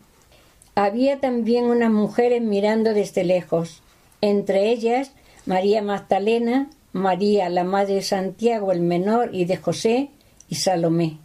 [0.74, 3.82] Había también unas mujeres mirando desde lejos,
[4.20, 5.12] entre ellas
[5.44, 10.11] María Magdalena, María, la madre de Santiago el menor y de José,
[10.48, 11.18] y Salomé.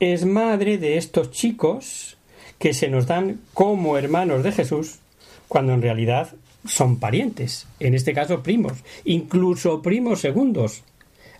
[0.00, 2.16] Es madre de estos chicos
[2.58, 4.98] que se nos dan como hermanos de Jesús,
[5.46, 10.82] cuando en realidad son parientes, en este caso primos, incluso primos segundos,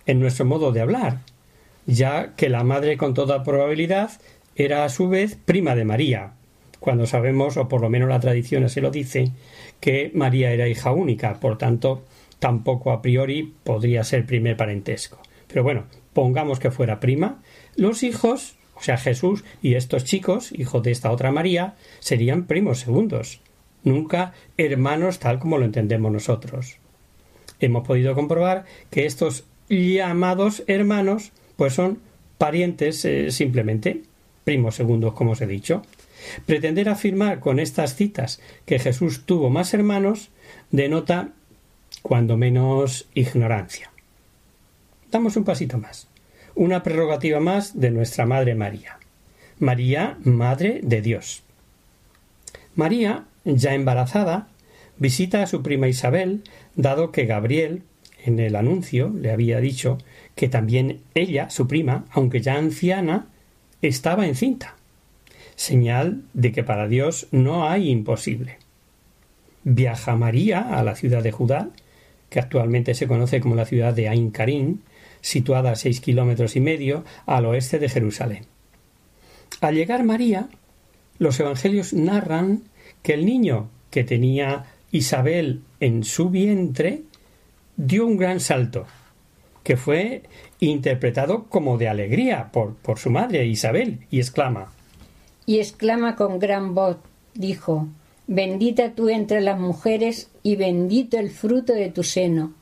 [0.05, 1.19] en nuestro modo de hablar,
[1.85, 4.11] ya que la madre con toda probabilidad
[4.55, 6.33] era a su vez prima de María,
[6.79, 9.31] cuando sabemos, o por lo menos la tradición así lo dice,
[9.79, 12.03] que María era hija única, por tanto,
[12.39, 15.19] tampoco a priori podría ser primer parentesco.
[15.47, 17.41] Pero bueno, pongamos que fuera prima,
[17.75, 22.79] los hijos, o sea, Jesús y estos chicos, hijos de esta otra María, serían primos
[22.79, 23.41] segundos,
[23.83, 26.77] nunca hermanos tal como lo entendemos nosotros.
[27.59, 31.99] Hemos podido comprobar que estos llamados hermanos, pues son
[32.37, 34.03] parientes eh, simplemente,
[34.43, 35.83] primos segundos, como os he dicho.
[36.45, 40.29] Pretender afirmar con estas citas que Jesús tuvo más hermanos
[40.71, 41.29] denota,
[42.01, 43.91] cuando menos, ignorancia.
[45.11, 46.09] Damos un pasito más
[46.59, 48.99] una prerrogativa más de nuestra Madre María.
[49.59, 51.41] María, Madre de Dios.
[52.75, 54.49] María, ya embarazada,
[54.97, 56.43] visita a su prima Isabel,
[56.75, 57.83] dado que Gabriel,
[58.25, 59.99] en el anuncio, le había dicho
[60.35, 63.27] que también ella, su prima, aunque ya anciana,
[63.81, 64.75] estaba encinta.
[65.59, 68.59] Señal de que para Dios no hay imposible.
[69.65, 71.67] Viaja María a la ciudad de Judá,
[72.29, 74.77] que actualmente se conoce como la ciudad de Ain Karim,
[75.19, 78.45] situada a seis kilómetros y medio al oeste de Jerusalén.
[79.59, 80.47] Al llegar María,
[81.17, 82.63] los evangelios narran
[83.03, 87.01] que el niño, que tenía Isabel en su vientre,
[87.75, 88.85] dio un gran salto,
[89.63, 90.23] que fue
[90.61, 94.71] interpretado como de alegría por, por su madre Isabel, y exclama
[95.49, 96.97] Y exclama con gran voz,
[97.33, 97.87] dijo
[98.27, 102.53] Bendita tú entre las mujeres y bendito el fruto de tu seno.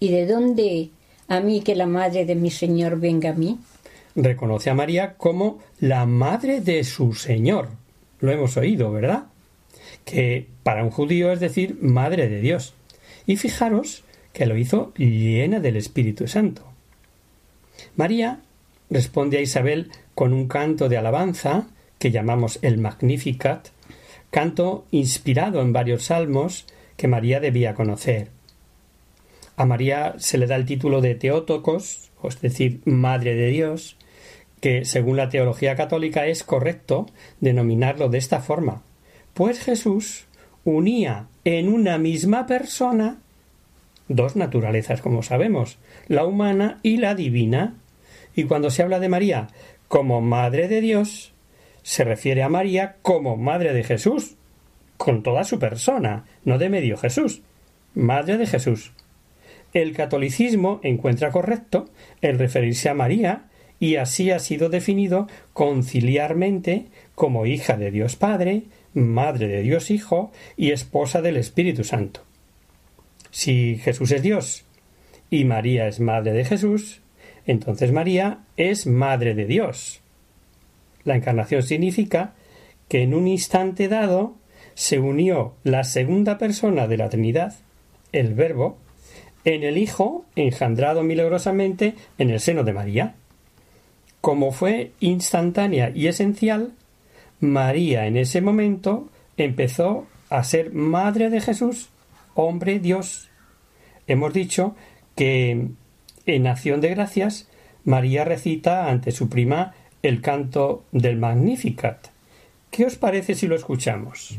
[0.00, 0.88] ¿Y de dónde
[1.28, 3.58] a mí que la madre de mi Señor venga a mí?
[4.16, 7.68] Reconoce a María como la madre de su Señor.
[8.20, 9.24] Lo hemos oído, ¿verdad?
[10.06, 12.72] Que para un judío es decir madre de Dios.
[13.26, 16.62] Y fijaros que lo hizo llena del Espíritu Santo.
[17.94, 18.40] María
[18.88, 21.66] responde a Isabel con un canto de alabanza
[22.02, 23.68] que llamamos el Magnificat,
[24.32, 28.26] canto inspirado en varios salmos que María debía conocer.
[29.54, 33.96] A María se le da el título de Teótocos, es decir, Madre de Dios,
[34.60, 37.06] que según la teología católica es correcto
[37.38, 38.82] denominarlo de esta forma,
[39.32, 40.24] pues Jesús
[40.64, 43.18] unía en una misma persona
[44.08, 47.76] dos naturalezas, como sabemos, la humana y la divina.
[48.34, 49.50] Y cuando se habla de María
[49.86, 51.31] como Madre de Dios,
[51.82, 54.36] se refiere a María como Madre de Jesús,
[54.96, 57.42] con toda su persona, no de medio Jesús,
[57.94, 58.92] Madre de Jesús.
[59.72, 61.88] El catolicismo encuentra correcto
[62.20, 63.44] el referirse a María
[63.80, 68.62] y así ha sido definido conciliarmente como hija de Dios Padre,
[68.94, 72.20] Madre de Dios Hijo y esposa del Espíritu Santo.
[73.30, 74.64] Si Jesús es Dios
[75.30, 77.00] y María es Madre de Jesús,
[77.46, 80.01] entonces María es Madre de Dios.
[81.04, 82.34] La encarnación significa
[82.88, 84.34] que en un instante dado
[84.74, 87.54] se unió la segunda persona de la Trinidad,
[88.12, 88.78] el Verbo,
[89.44, 93.14] en el Hijo engendrado milagrosamente en el seno de María.
[94.20, 96.72] Como fue instantánea y esencial,
[97.40, 101.90] María en ese momento empezó a ser madre de Jesús
[102.34, 103.30] hombre Dios.
[104.06, 104.74] Hemos dicho
[105.16, 105.68] que
[106.26, 107.48] en acción de gracias
[107.84, 112.08] María recita ante su prima el canto del Magnificat.
[112.70, 114.38] ¿Qué os parece si lo escuchamos?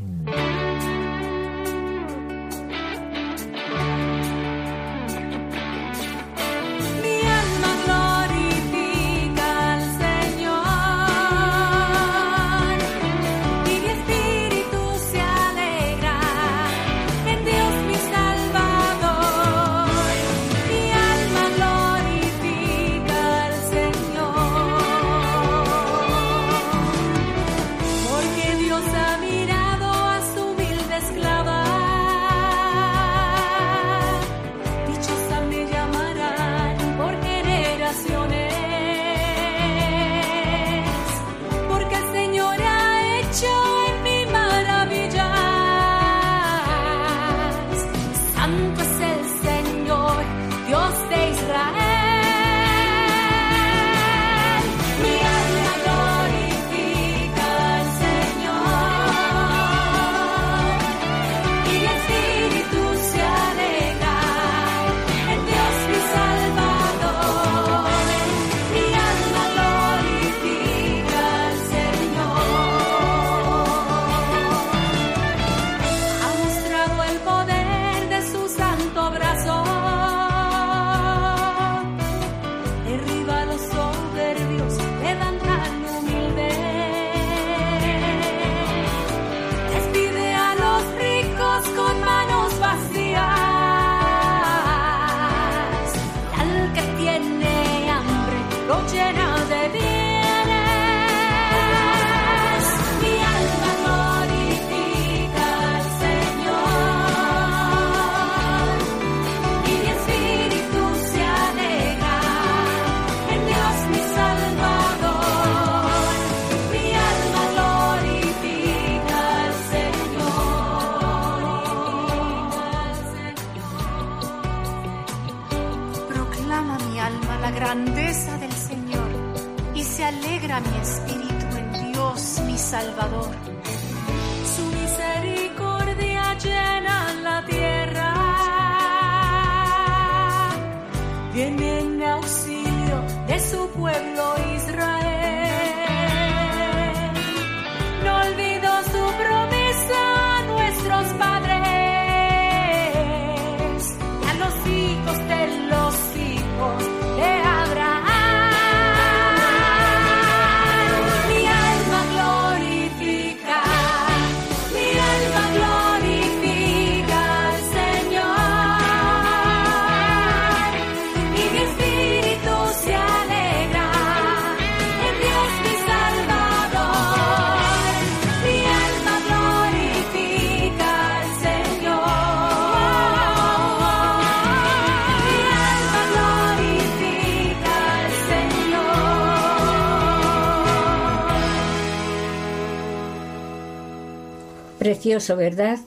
[194.94, 195.80] Precioso, ¿verdad?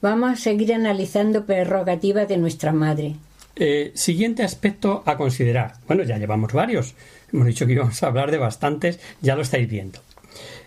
[0.00, 3.16] Vamos a seguir analizando prerrogativas de nuestra madre.
[3.56, 5.72] Eh, siguiente aspecto a considerar.
[5.88, 6.94] Bueno, ya llevamos varios.
[7.32, 9.98] Hemos dicho que íbamos a hablar de bastantes, ya lo estáis viendo.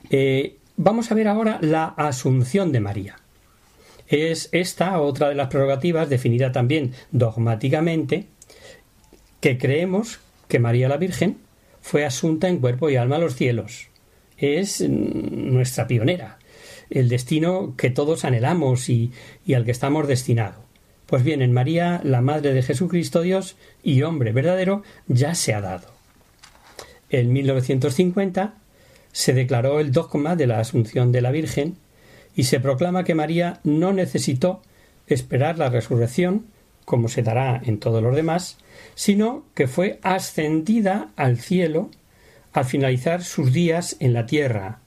[0.10, 3.16] Eh, vamos a ver ahora la asunción de María.
[4.10, 8.26] Es esta otra de las prerrogativas definida también dogmáticamente
[9.40, 10.20] que creemos
[10.50, 11.38] que María la Virgen
[11.80, 13.88] fue asunta en cuerpo y alma a los cielos.
[14.38, 16.39] Es nuestra pionera,
[16.90, 19.12] el destino que todos anhelamos y,
[19.54, 20.64] al que estamos destinados.
[21.06, 25.62] Pues bien, en María, la Madre de Jesucristo Dios y hombre verdadero, ya se ha
[25.62, 25.88] dado.
[27.10, 28.54] En 1950
[29.12, 31.78] se declaró el dogma de la Asunción de la Virgen
[32.36, 34.62] y se proclama que María no necesitó
[35.08, 36.46] esperar la resurrección,
[36.86, 38.58] como se dará en todos los demás,
[38.94, 41.90] sino que fue ascendida al cielo
[42.54, 44.80] al finalizar sus días en la tierra,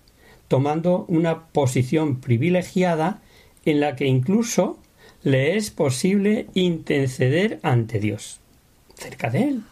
[0.53, 3.23] tomando una posición privilegiada
[3.65, 4.79] en la que incluso
[5.23, 8.39] le es posible interceder ante Dios,
[8.95, 9.63] cerca de él.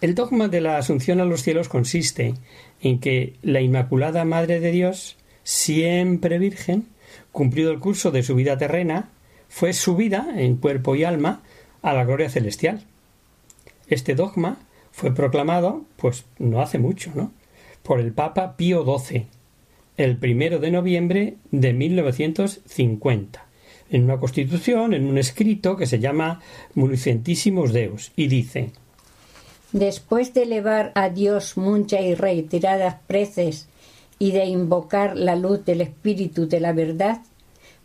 [0.00, 2.34] El dogma de la Asunción a los cielos consiste
[2.80, 6.86] en que la Inmaculada Madre de Dios, siempre virgen,
[7.32, 9.10] cumplido el curso de su vida terrena,
[9.48, 11.42] fue subida en cuerpo y alma
[11.82, 12.84] a la gloria celestial.
[13.88, 14.60] Este dogma
[14.92, 17.32] fue proclamado, pues no hace mucho, ¿no?
[17.82, 19.26] por el Papa Pío XII,
[19.96, 23.46] el primero de noviembre de 1950
[23.92, 26.40] en una constitución, en un escrito que se llama
[26.74, 28.70] Municentísimos Deus, y dice
[29.72, 33.68] Después de elevar a Dios muchas y reiteradas preces
[34.18, 37.20] y de invocar la luz del Espíritu de la verdad,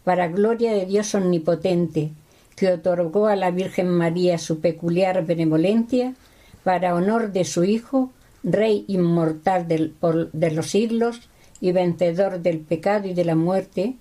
[0.05, 2.11] para gloria de Dios omnipotente,
[2.55, 6.15] que otorgó a la Virgen María su peculiar benevolencia,
[6.63, 8.11] para honor de su Hijo,
[8.43, 11.29] Rey inmortal de los siglos
[11.61, 13.95] y vencedor del pecado y de la muerte,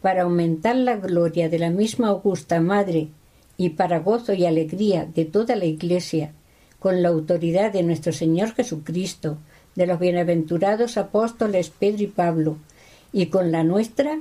[0.00, 3.08] para aumentar la gloria de la misma augusta Madre
[3.56, 6.32] y para gozo y alegría de toda la Iglesia,
[6.78, 9.38] con la autoridad de nuestro Señor Jesucristo,
[9.76, 12.56] de los bienaventurados apóstoles Pedro y Pablo,
[13.12, 14.18] y con la nuestra,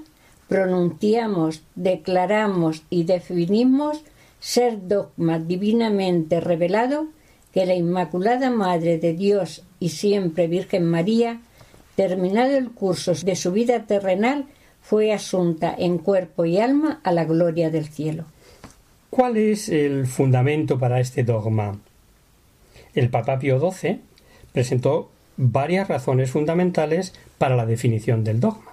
[0.47, 4.03] pronunciamos, declaramos y definimos
[4.39, 7.07] ser dogma divinamente revelado
[7.53, 11.41] que la Inmaculada Madre de Dios y siempre Virgen María,
[12.09, 14.45] terminado el curso de su vida terrenal,
[14.81, 18.25] fue asunta en cuerpo y alma a la gloria del cielo.
[19.11, 21.77] ¿Cuál es el fundamento para este dogma?
[22.95, 23.99] El Papa Pío XII
[24.51, 28.71] presentó varias razones fundamentales para la definición del dogma.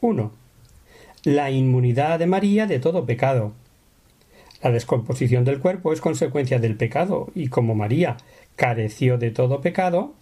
[0.00, 0.32] 1.
[1.24, 3.52] La inmunidad de María de todo pecado.
[4.62, 8.16] La descomposición del cuerpo es consecuencia del pecado, y como María
[8.56, 10.14] careció de todo pecado,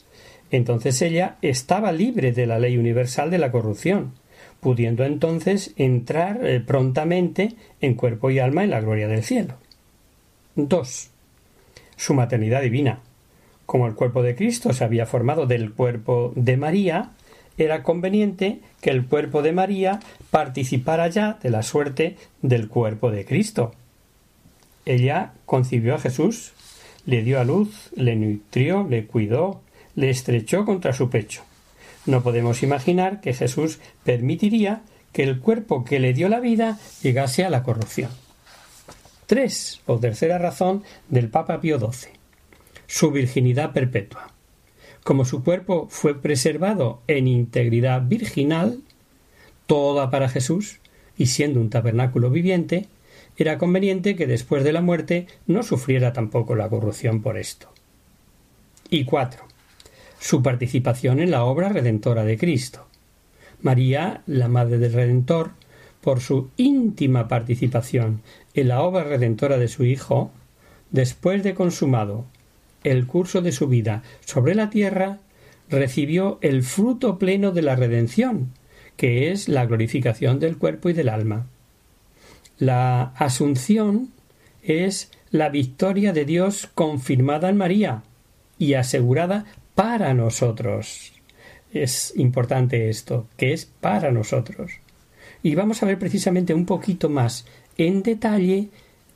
[0.51, 4.13] entonces ella estaba libre de la ley universal de la corrupción,
[4.61, 9.55] pudiendo entonces entrar eh, prontamente en cuerpo y alma en la gloria del cielo.
[10.57, 11.11] 2.
[11.97, 13.01] Su maternidad divina.
[13.67, 17.11] Como el cuerpo de Cristo se había formado del cuerpo de María,
[17.57, 23.25] era conveniente que el cuerpo de María participara ya de la suerte del cuerpo de
[23.25, 23.73] Cristo.
[24.87, 26.53] Ella concibió a Jesús,
[27.07, 29.63] le dio a luz, le nutrió, le cuidó,
[29.97, 31.43] le estrechó contra su pecho.
[32.07, 34.83] No podemos imaginar que Jesús permitiría
[35.13, 38.11] que el cuerpo que le dio la vida llegase a la corrupción.
[39.27, 42.11] Tres, o tercera razón del Papa Pío XII.
[42.87, 44.33] Su virginidad perpetua.
[45.03, 48.81] Como su cuerpo fue preservado en integridad virginal,
[49.67, 50.79] toda para Jesús,
[51.17, 52.87] y siendo un tabernáculo viviente,
[53.37, 57.69] era conveniente que después de la muerte no sufriera tampoco la corrupción por esto.
[58.91, 59.45] Y cuatro
[60.25, 62.87] su participación en la obra redentora de Cristo.
[63.61, 65.51] María, la Madre del Redentor,
[66.01, 68.23] por su íntima participación
[68.55, 70.31] en la obra redentora de su Hijo,
[70.91, 72.25] después de consumado
[72.85, 75.19] el curso de su vida sobre la tierra,
[75.69, 78.49] recibió el fruto pleno de la redención,
[78.97, 81.45] que es la glorificación del cuerpo y del alma.
[82.59, 84.09] La asunción
[84.63, 88.05] es la victoria de Dios confirmada en María
[88.59, 89.45] y asegurada
[89.75, 91.13] para nosotros.
[91.73, 94.73] Es importante esto, que es para nosotros.
[95.43, 97.47] Y vamos a ver precisamente un poquito más
[97.77, 98.69] en detalle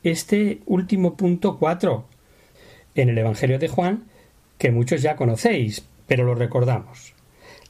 [0.02, 2.04] este último punto 4
[2.94, 4.04] en el Evangelio de Juan,
[4.58, 7.14] que muchos ya conocéis, pero lo recordamos.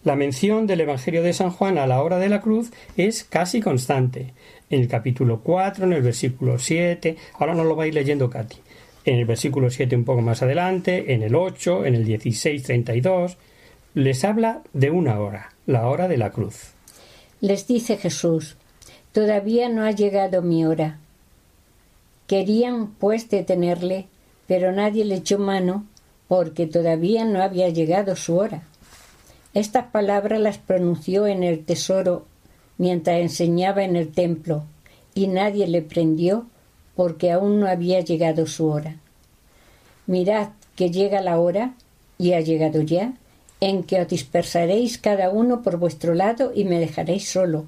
[0.05, 3.61] La mención del Evangelio de San Juan a la hora de la cruz es casi
[3.61, 4.33] constante.
[4.71, 8.57] En el capítulo 4, en el versículo 7, ahora no lo vais leyendo Katy,
[9.11, 13.37] en el versículo 7 un poco más adelante, en el 8, en el 16, 32,
[13.95, 16.73] les habla de una hora, la hora de la cruz.
[17.41, 18.57] Les dice Jesús,
[19.13, 20.99] Todavía no ha llegado mi hora.
[22.27, 24.07] Querían, pues, detenerle,
[24.47, 25.87] pero nadie le echó mano
[26.29, 28.63] porque todavía no había llegado su hora.
[29.55, 32.27] Estas palabras las pronunció en el tesoro
[32.77, 34.65] mientras enseñaba en el templo,
[35.15, 36.47] y nadie le prendió
[36.99, 38.97] porque aún no había llegado su hora.
[40.09, 41.75] Mirad que llega la hora,
[42.19, 43.13] y ha llegado ya,
[43.61, 47.67] en que os dispersaréis cada uno por vuestro lado y me dejaréis solo.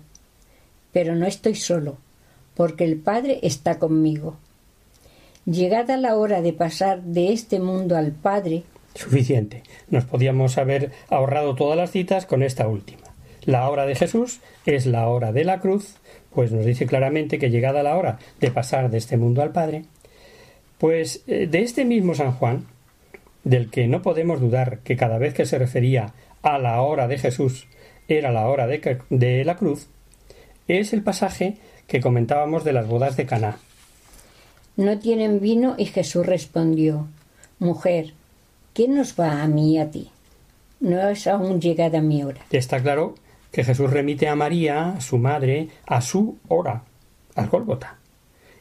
[0.91, 1.99] Pero no estoy solo,
[2.57, 4.35] porque el Padre está conmigo.
[5.45, 8.64] Llegada la hora de pasar de este mundo al Padre,
[8.97, 9.62] Suficiente.
[9.91, 13.05] Nos podíamos haber ahorrado todas las citas con esta última.
[13.45, 15.99] La hora de Jesús es la hora de la cruz,
[16.35, 19.85] pues nos dice claramente que llegada la hora de pasar de este mundo al Padre,
[20.78, 22.66] pues eh, de este mismo San Juan,
[23.45, 27.18] del que no podemos dudar que cada vez que se refería a la hora de
[27.18, 27.66] Jesús
[28.09, 29.89] era la hora de, de la cruz,
[30.68, 31.57] es el pasaje
[31.87, 33.59] que comentábamos de las bodas de Caná.
[34.76, 37.09] No tienen vino y Jesús respondió,
[37.59, 38.14] Mujer,
[38.72, 40.11] ¿qué nos va a mí y a ti?
[40.78, 42.41] No es aún llegada mi hora.
[42.51, 43.14] Está claro
[43.51, 46.84] que Jesús remite a María, su madre, a su hora,
[47.34, 47.98] al Gólgota.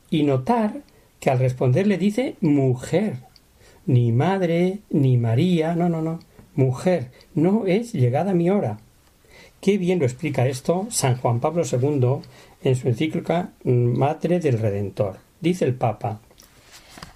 [0.09, 0.81] Y notar
[1.19, 3.17] que al responder le dice mujer,
[3.85, 6.19] ni madre, ni María, no, no, no,
[6.55, 8.79] mujer, no es llegada mi hora.
[9.61, 12.21] Qué bien lo explica esto San Juan Pablo II
[12.63, 15.17] en su encíclica Madre del Redentor.
[15.41, 16.21] Dice el Papa.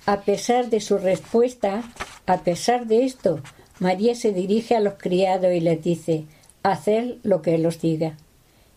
[0.06, 1.84] A pesar de su respuesta,
[2.26, 3.40] a pesar de esto,
[3.80, 6.26] María se dirige a los criados y les dice,
[6.64, 8.18] haced lo que él os diga.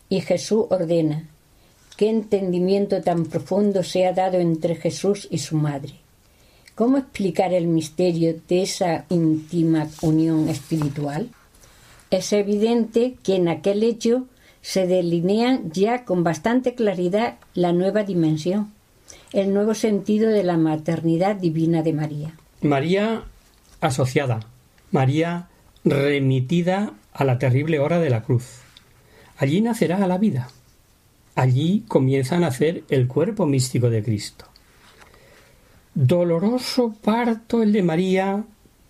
[0.08, 1.28] Y Jesús ordena.
[1.96, 5.94] Qué entendimiento tan profundo se ha dado entre Jesús y su madre.
[6.74, 11.30] ¿Cómo explicar el misterio de esa íntima unión espiritual?
[12.10, 14.26] Es evidente que en aquel hecho
[14.60, 18.72] se delinea ya con bastante claridad la nueva dimensión,
[19.32, 22.34] el nuevo sentido de la maternidad divina de María.
[22.60, 23.22] María
[23.80, 24.40] asociada,
[24.90, 25.48] María
[25.84, 28.60] remitida a la terrible hora de la cruz.
[29.38, 30.48] Allí nacerá la vida.
[31.34, 34.46] Allí comienza a nacer el cuerpo místico de Cristo.
[35.94, 38.44] Doloroso parto el de María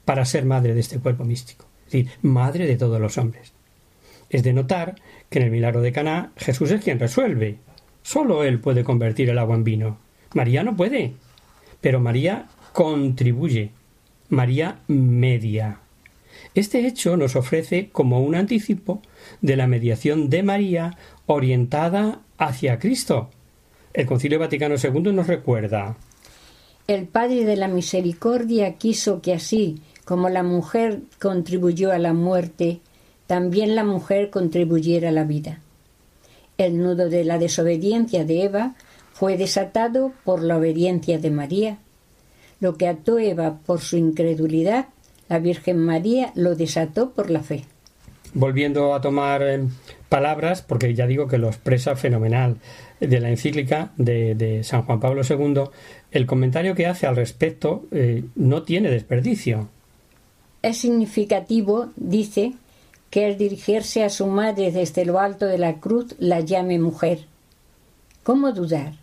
[0.05, 3.53] para ser madre de este cuerpo místico, es decir, madre de todos los hombres.
[4.29, 4.97] Es de notar
[5.31, 7.59] que en el milagro de Caná Jesús es quien resuelve.
[8.03, 9.99] Solo él puede convertir el agua en vino.
[10.35, 11.15] María no puede.
[11.81, 13.71] Pero María contribuye.
[14.29, 15.79] María media.
[16.57, 19.03] Este hecho nos ofrece como un anticipo
[19.43, 20.97] de la mediación de María
[21.27, 23.29] orientada hacia Cristo.
[23.93, 25.99] El Concilio Vaticano II nos recuerda
[26.87, 32.81] El Padre de la Misericordia quiso que así como la mujer contribuyó a la muerte,
[33.27, 35.61] también la mujer contribuyera a la vida.
[36.57, 38.77] El nudo de la desobediencia de Eva
[39.13, 41.79] fue desatado por la obediencia de María.
[42.61, 44.87] Lo que ató Eva por su incredulidad,
[45.29, 47.65] la Virgen María lo desató por la fe.
[48.35, 49.65] Volviendo a tomar eh,
[50.09, 52.57] palabras, porque ya digo que lo expresa fenomenal,
[53.01, 55.65] de la encíclica de, de San Juan Pablo II,
[56.11, 59.69] el comentario que hace al respecto eh, no tiene desperdicio.
[60.63, 62.55] Es significativo, dice,
[63.11, 67.21] que al dirigirse a su madre desde lo alto de la cruz la llame mujer.
[68.23, 68.95] ¿Cómo dudar?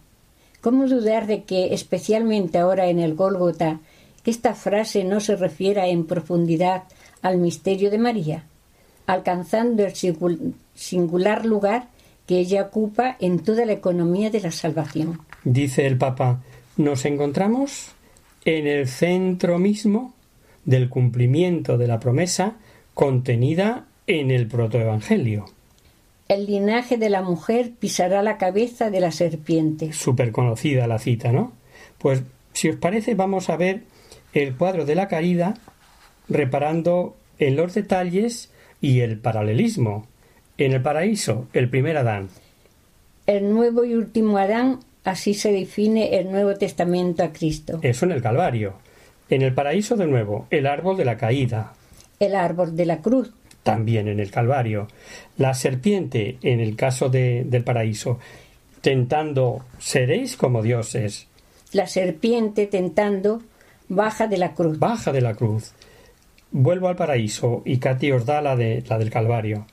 [0.61, 3.79] ¿Cómo dudar de que, especialmente ahora en el Gólgota,
[4.31, 6.83] esta frase no se refiera en profundidad
[7.21, 8.43] al misterio de María,
[9.05, 9.93] alcanzando el
[10.75, 11.87] singular lugar
[12.27, 15.19] que ella ocupa en toda la economía de la salvación?
[15.43, 16.41] Dice el Papa,
[16.77, 17.89] nos encontramos
[18.45, 20.13] en el centro mismo
[20.65, 22.55] del cumplimiento de la promesa
[22.93, 25.45] contenida en el protoevangelio.
[26.29, 29.91] El linaje de la mujer pisará la cabeza de la serpiente.
[29.91, 31.51] Súper conocida la cita, ¿no?
[31.97, 33.83] Pues si os parece vamos a ver
[34.33, 35.55] el cuadro de la caída
[36.29, 40.07] reparando en los detalles y el paralelismo.
[40.57, 42.29] En el paraíso, el primer Adán.
[43.25, 47.79] El nuevo y último Adán, así se define el Nuevo Testamento a Cristo.
[47.81, 48.75] Eso en el Calvario.
[49.29, 51.73] En el paraíso de nuevo, el árbol de la caída.
[52.19, 53.33] El árbol de la cruz.
[53.63, 54.87] También en el Calvario.
[55.37, 58.19] La serpiente, en el caso de, del paraíso,
[58.81, 61.27] tentando, seréis como dioses.
[61.71, 63.41] La serpiente tentando
[63.95, 64.77] baja de la cruz.
[64.79, 65.73] Baja de la cruz.
[66.51, 69.65] Vuelvo al paraíso y Katy os da la, de, la del Calvario.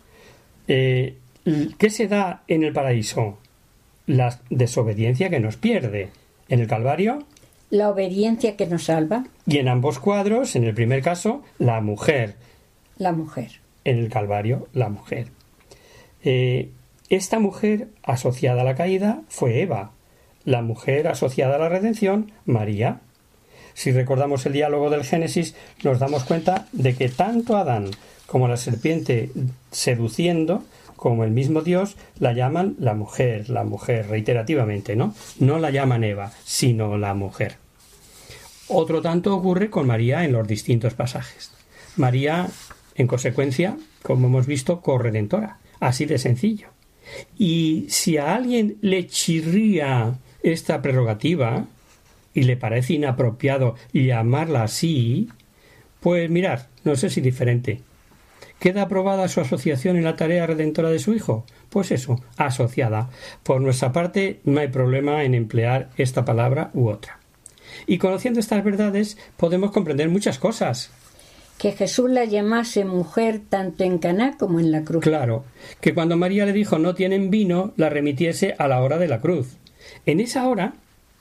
[0.68, 1.16] Eh,
[1.78, 3.38] ¿Qué se da en el paraíso?
[4.06, 6.10] La desobediencia que nos pierde.
[6.48, 7.20] En el Calvario,
[7.70, 12.34] La obediencia que nos salva, y en ambos cuadros, en el primer caso, la mujer.
[12.98, 13.60] la mujer.
[13.84, 15.28] En el Calvario, la mujer.
[16.24, 16.70] Eh,
[17.08, 19.92] Esta mujer asociada a la caída fue Eva,
[20.44, 23.00] la mujer asociada a la redención, María.
[23.74, 27.90] Si recordamos el diálogo del Génesis, nos damos cuenta de que tanto Adán
[28.26, 29.30] como la serpiente
[29.72, 30.64] seduciendo,
[30.96, 35.14] como el mismo Dios, la llaman la mujer, la mujer, reiterativamente, ¿no?
[35.38, 37.56] No la llaman Eva, sino la mujer.
[38.68, 41.50] Otro tanto ocurre con María en los distintos pasajes.
[41.96, 42.48] María,
[42.94, 46.68] en consecuencia, como hemos visto, corredentora, así de sencillo.
[47.36, 51.64] Y si a alguien le chirría esta prerrogativa
[52.34, 55.28] y le parece inapropiado llamarla así,
[56.00, 57.80] pues mirar, no sé si diferente.
[58.58, 61.46] ¿Queda aprobada su asociación en la tarea redentora de su hijo?
[61.70, 63.08] Pues eso, asociada.
[63.42, 67.20] Por nuestra parte, no hay problema en emplear esta palabra u otra.
[67.86, 70.90] Y conociendo estas verdades, podemos comprender muchas cosas.
[71.56, 75.02] Que Jesús la llamase mujer tanto en Caná como en la cruz.
[75.02, 75.44] Claro,
[75.80, 79.20] que cuando María le dijo no tienen vino, la remitiese a la hora de la
[79.20, 79.56] cruz.
[80.04, 80.74] En esa hora,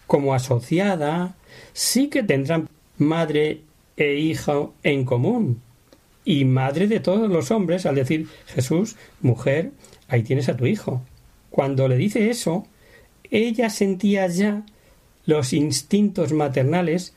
[0.10, 1.36] como asociada,
[1.72, 3.62] sí que tendrán madre
[3.96, 5.62] e hijo en común.
[6.26, 9.70] Y madre de todos los hombres, al decir Jesús, mujer,
[10.08, 11.04] ahí tienes a tu hijo.
[11.52, 12.66] Cuando le dice eso,
[13.30, 14.64] ella sentía ya
[15.28, 17.14] los instintos maternales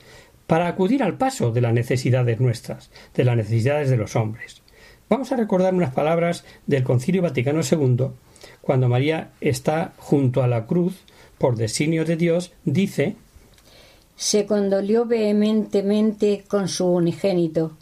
[0.47, 4.61] para acudir al paso de las necesidades nuestras, de las necesidades de los hombres.
[5.09, 8.09] Vamos a recordar unas palabras del Concilio Vaticano II,
[8.61, 11.05] cuando María está junto a la cruz
[11.43, 13.17] por designio de Dios, dice
[14.15, 17.73] Se condolió vehementemente con su unigénito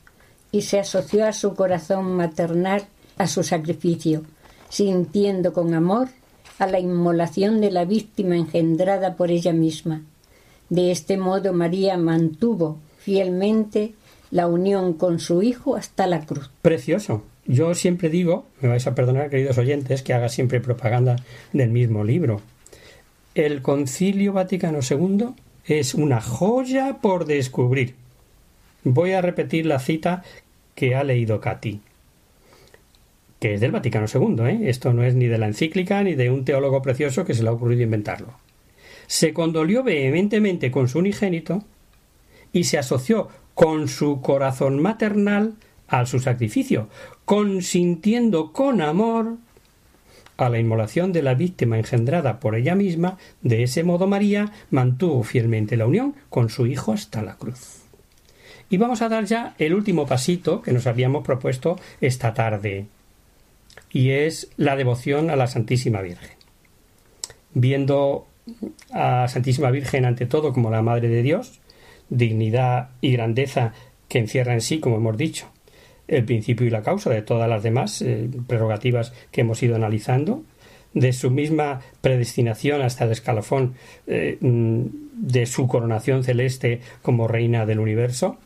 [0.50, 2.86] y se asoció a su corazón maternal
[3.18, 4.22] a su sacrificio,
[4.70, 6.08] sintiendo con amor
[6.58, 10.04] a la inmolación de la víctima engendrada por ella misma.
[10.70, 13.92] De este modo María mantuvo fielmente
[14.30, 16.50] la unión con su hijo hasta la cruz.
[16.62, 17.24] Precioso.
[17.44, 21.16] Yo siempre digo, me vais a perdonar, queridos oyentes, que haga siempre propaganda
[21.52, 22.40] del mismo libro.
[23.36, 25.28] El Concilio Vaticano II
[25.64, 27.94] es una joya por descubrir.
[28.82, 30.24] Voy a repetir la cita
[30.74, 31.80] que ha leído Katy,
[33.38, 34.44] que es del Vaticano II.
[34.48, 34.68] ¿eh?
[34.68, 37.50] Esto no es ni de la encíclica ni de un teólogo precioso que se le
[37.50, 38.34] ha ocurrido inventarlo.
[39.06, 41.62] Se condolió vehementemente con su unigénito
[42.52, 45.54] y se asoció con su corazón maternal
[45.86, 46.88] al su sacrificio,
[47.24, 49.36] consintiendo con amor
[50.46, 55.22] a la inmolación de la víctima engendrada por ella misma, de ese modo María mantuvo
[55.22, 57.82] fielmente la unión con su Hijo hasta la cruz.
[58.68, 62.86] Y vamos a dar ya el último pasito que nos habíamos propuesto esta tarde,
[63.90, 66.36] y es la devoción a la Santísima Virgen.
[67.52, 68.26] Viendo
[68.92, 71.60] a Santísima Virgen ante todo como la Madre de Dios,
[72.08, 73.72] dignidad y grandeza
[74.08, 75.48] que encierra en sí, como hemos dicho,
[76.10, 80.42] el principio y la causa de todas las demás eh, prerrogativas que hemos ido analizando,
[80.92, 83.74] de su misma predestinación hasta el escalafón
[84.08, 84.82] eh, mm,
[85.12, 88.38] de su coronación celeste como reina del universo,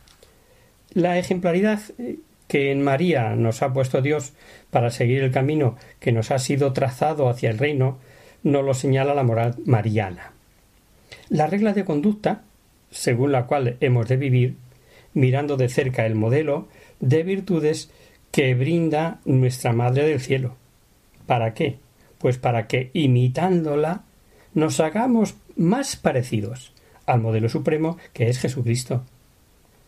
[0.93, 2.17] la ejemplaridad eh,
[2.49, 4.35] que en María nos ha puesto Dios
[4.71, 7.99] para seguir el camino que nos ha sido trazado hacia el reino,
[8.43, 10.33] nos lo señala la moral mariana.
[11.31, 12.43] La regla de conducta,
[12.91, 14.57] según la cual hemos de vivir,
[15.15, 16.69] mirando de cerca el modelo
[17.05, 17.91] de virtudes
[18.31, 20.57] que brinda nuestra Madre del Cielo.
[21.27, 21.79] ¿Para qué?
[22.19, 24.05] Pues para que, imitándola,
[24.55, 26.73] nos hagamos más parecidos
[27.07, 29.05] al modelo supremo que es Jesucristo.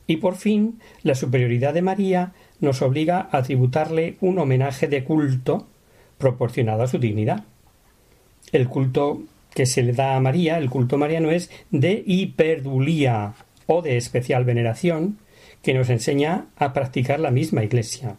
[0.07, 5.67] Y por fin, la superioridad de María nos obliga a tributarle un homenaje de culto
[6.19, 7.45] proporcionado a su dignidad.
[8.53, 9.23] El culto
[9.55, 13.35] que se le da a María, el culto mariano, es de hiperdulía
[13.67, 15.19] o de especial veneración,
[15.67, 18.19] que nos enseña a practicar la misma Iglesia.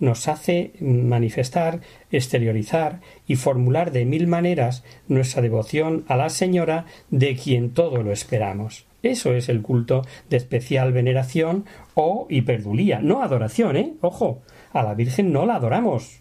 [0.00, 7.36] Nos hace manifestar, exteriorizar y formular de mil maneras nuestra devoción a la Señora de
[7.36, 8.86] quien todo lo esperamos.
[9.02, 13.92] Eso es el culto de especial veneración o hiperdulía, no adoración, ¿eh?
[14.00, 14.40] Ojo,
[14.72, 16.20] a la Virgen no la adoramos.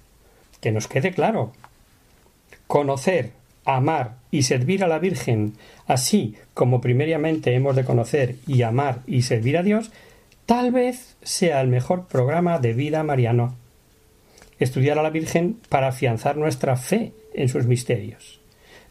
[0.59, 1.53] Que nos quede claro.
[2.67, 3.31] Conocer,
[3.63, 5.53] amar y servir a la Virgen,
[5.87, 9.93] así como primariamente hemos de conocer y amar y servir a Dios,
[10.45, 13.55] Tal vez sea el mejor programa de vida mariano.
[14.59, 18.39] Estudiar a la Virgen para afianzar nuestra fe en sus misterios.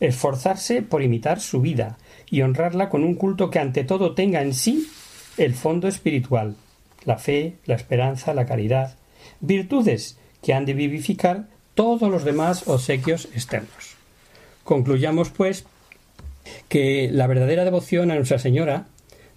[0.00, 1.98] Esforzarse por imitar su vida
[2.30, 4.88] y honrarla con un culto que ante todo tenga en sí
[5.36, 6.56] el fondo espiritual,
[7.04, 8.96] la fe, la esperanza, la caridad,
[9.40, 13.96] virtudes que han de vivificar todos los demás obsequios externos.
[14.64, 15.64] Concluyamos, pues,
[16.68, 18.86] que la verdadera devoción a Nuestra Señora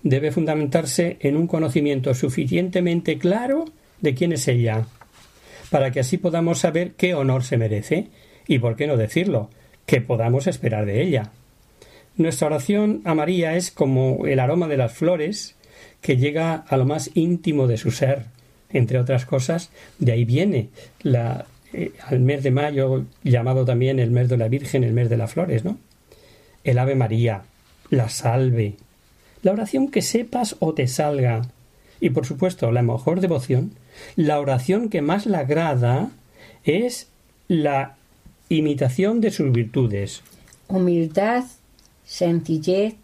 [0.03, 3.65] debe fundamentarse en un conocimiento suficientemente claro
[4.01, 4.85] de quién es ella,
[5.69, 8.07] para que así podamos saber qué honor se merece
[8.47, 9.49] y por qué no decirlo,
[9.85, 11.31] que podamos esperar de ella.
[12.15, 15.55] Nuestra oración a María es como el aroma de las flores
[16.01, 18.25] que llega a lo más íntimo de su ser.
[18.69, 20.69] Entre otras cosas, de ahí viene
[21.01, 25.09] la, eh, al mes de mayo, llamado también el mes de la Virgen, el mes
[25.09, 25.77] de las flores, ¿no?
[26.63, 27.43] El Ave María,
[27.89, 28.75] la salve,
[29.43, 31.43] la oración que sepas o te salga,
[31.99, 33.73] y por supuesto la mejor devoción,
[34.15, 36.09] la oración que más le agrada
[36.63, 37.07] es
[37.47, 37.95] la
[38.49, 40.21] imitación de sus virtudes.
[40.67, 41.43] Humildad,
[42.05, 42.95] sencillez,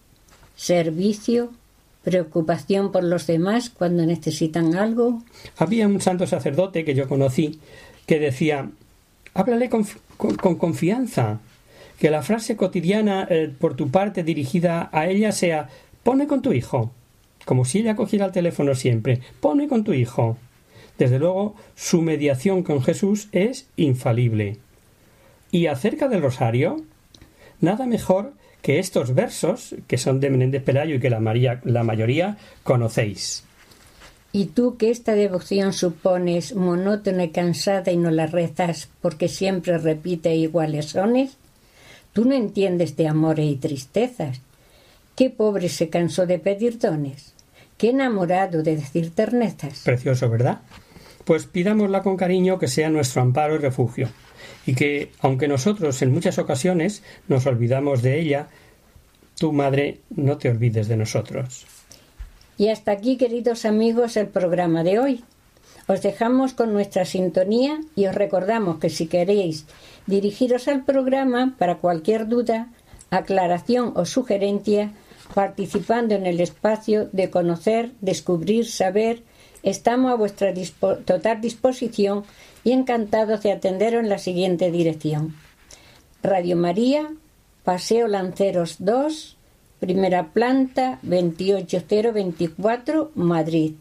[0.56, 1.52] servicio,
[2.04, 5.22] preocupación por los demás cuando necesitan algo.
[5.58, 7.60] Había un santo sacerdote que yo conocí
[8.06, 8.70] que decía
[9.34, 9.86] háblale con,
[10.58, 11.40] confianza,
[12.00, 15.70] que la frase cotidiana eh, por tu parte dirigida a ella sea
[16.10, 16.92] pone con tu hijo,
[17.46, 20.38] como si ella cogiera el teléfono siempre, pone con tu hijo.
[20.98, 24.58] Desde luego, su mediación con Jesús es infalible.
[25.52, 26.82] Y acerca del rosario,
[27.62, 28.34] nada mejor
[28.64, 31.20] que estos versos, que son de Menéndez Pelayo y que la,
[31.64, 33.44] la mayoría conocéis.
[34.32, 39.78] ¿Y tú que esta devoción supones monótona y cansada y no la rezas porque siempre
[39.78, 41.38] repite iguales sones?
[42.14, 44.42] Tú no entiendes de amores y tristezas.
[45.20, 47.34] Qué pobre se cansó de pedir dones.
[47.78, 49.82] Qué enamorado de decir ternezas.
[49.84, 50.62] Precioso, ¿verdad?
[51.26, 54.08] Pues pidámosla con cariño que sea nuestro amparo y refugio
[54.66, 58.48] y que, aunque nosotros en muchas ocasiones nos olvidamos de ella,
[59.38, 61.66] tu madre no te olvides de nosotros.
[62.58, 65.26] Y hasta aquí, queridos amigos, el programa de hoy.
[65.88, 69.66] Os dejamos con nuestra sintonía y os recordamos que si queréis
[70.08, 72.70] dirigiros al programa para cualquier duda,
[73.10, 74.94] aclaración o sugerencia,
[75.34, 79.24] participando en el espacio de conocer, descubrir, saber,
[79.64, 80.54] estamos a vuestra
[81.06, 82.24] total disposición
[82.64, 85.36] y encantados de atenderos en la siguiente dirección.
[86.24, 87.12] Radio María,
[87.64, 89.38] Paseo Lanceros 2,
[89.80, 93.74] primera planta 28024, Madrid.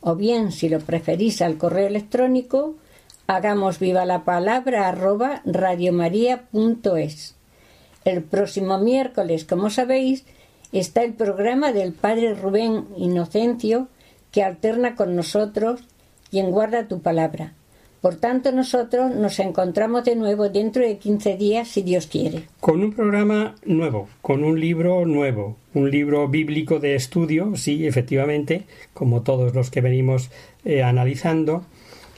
[0.00, 2.74] O bien, si lo preferís al correo electrónico,
[3.26, 7.36] hagamos viva la palabra arroba radiomaria.es.
[8.04, 10.24] El próximo miércoles, como sabéis,
[10.80, 13.88] está el programa del Padre Rubén Inocencio
[14.30, 15.82] que alterna con nosotros
[16.30, 17.52] quien guarda tu palabra.
[18.00, 22.48] Por tanto, nosotros nos encontramos de nuevo dentro de 15 días, si Dios quiere.
[22.58, 28.64] Con un programa nuevo, con un libro nuevo, un libro bíblico de estudio, sí, efectivamente,
[28.92, 30.30] como todos los que venimos
[30.64, 31.64] eh, analizando,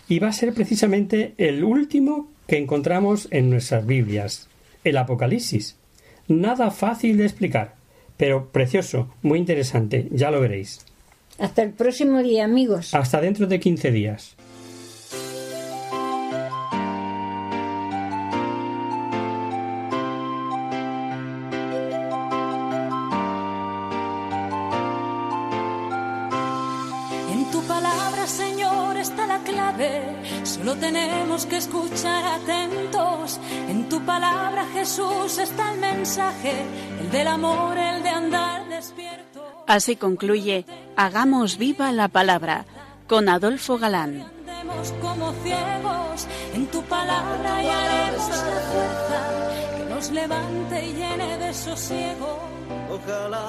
[0.08, 4.48] y va a ser precisamente el último que encontramos en nuestras Biblias,
[4.84, 5.76] el Apocalipsis.
[6.28, 7.74] Nada fácil de explicar,
[8.16, 10.84] pero precioso, muy interesante, ya lo veréis.
[11.38, 12.94] Hasta el próximo día, amigos.
[12.94, 14.36] Hasta dentro de 15 días.
[30.64, 33.40] Solo tenemos que escuchar atentos.
[33.68, 36.52] En tu palabra, Jesús, está el mensaje,
[37.14, 39.64] del amor, el de andar despierto.
[39.68, 42.64] Así concluye Hagamos viva la palabra
[43.06, 44.24] con Adolfo Galán.
[45.00, 49.20] como ciegos, en tu palabra y haremos la fuerza
[49.76, 52.40] que nos levante y llene de sosiego.
[52.90, 53.46] Ojalá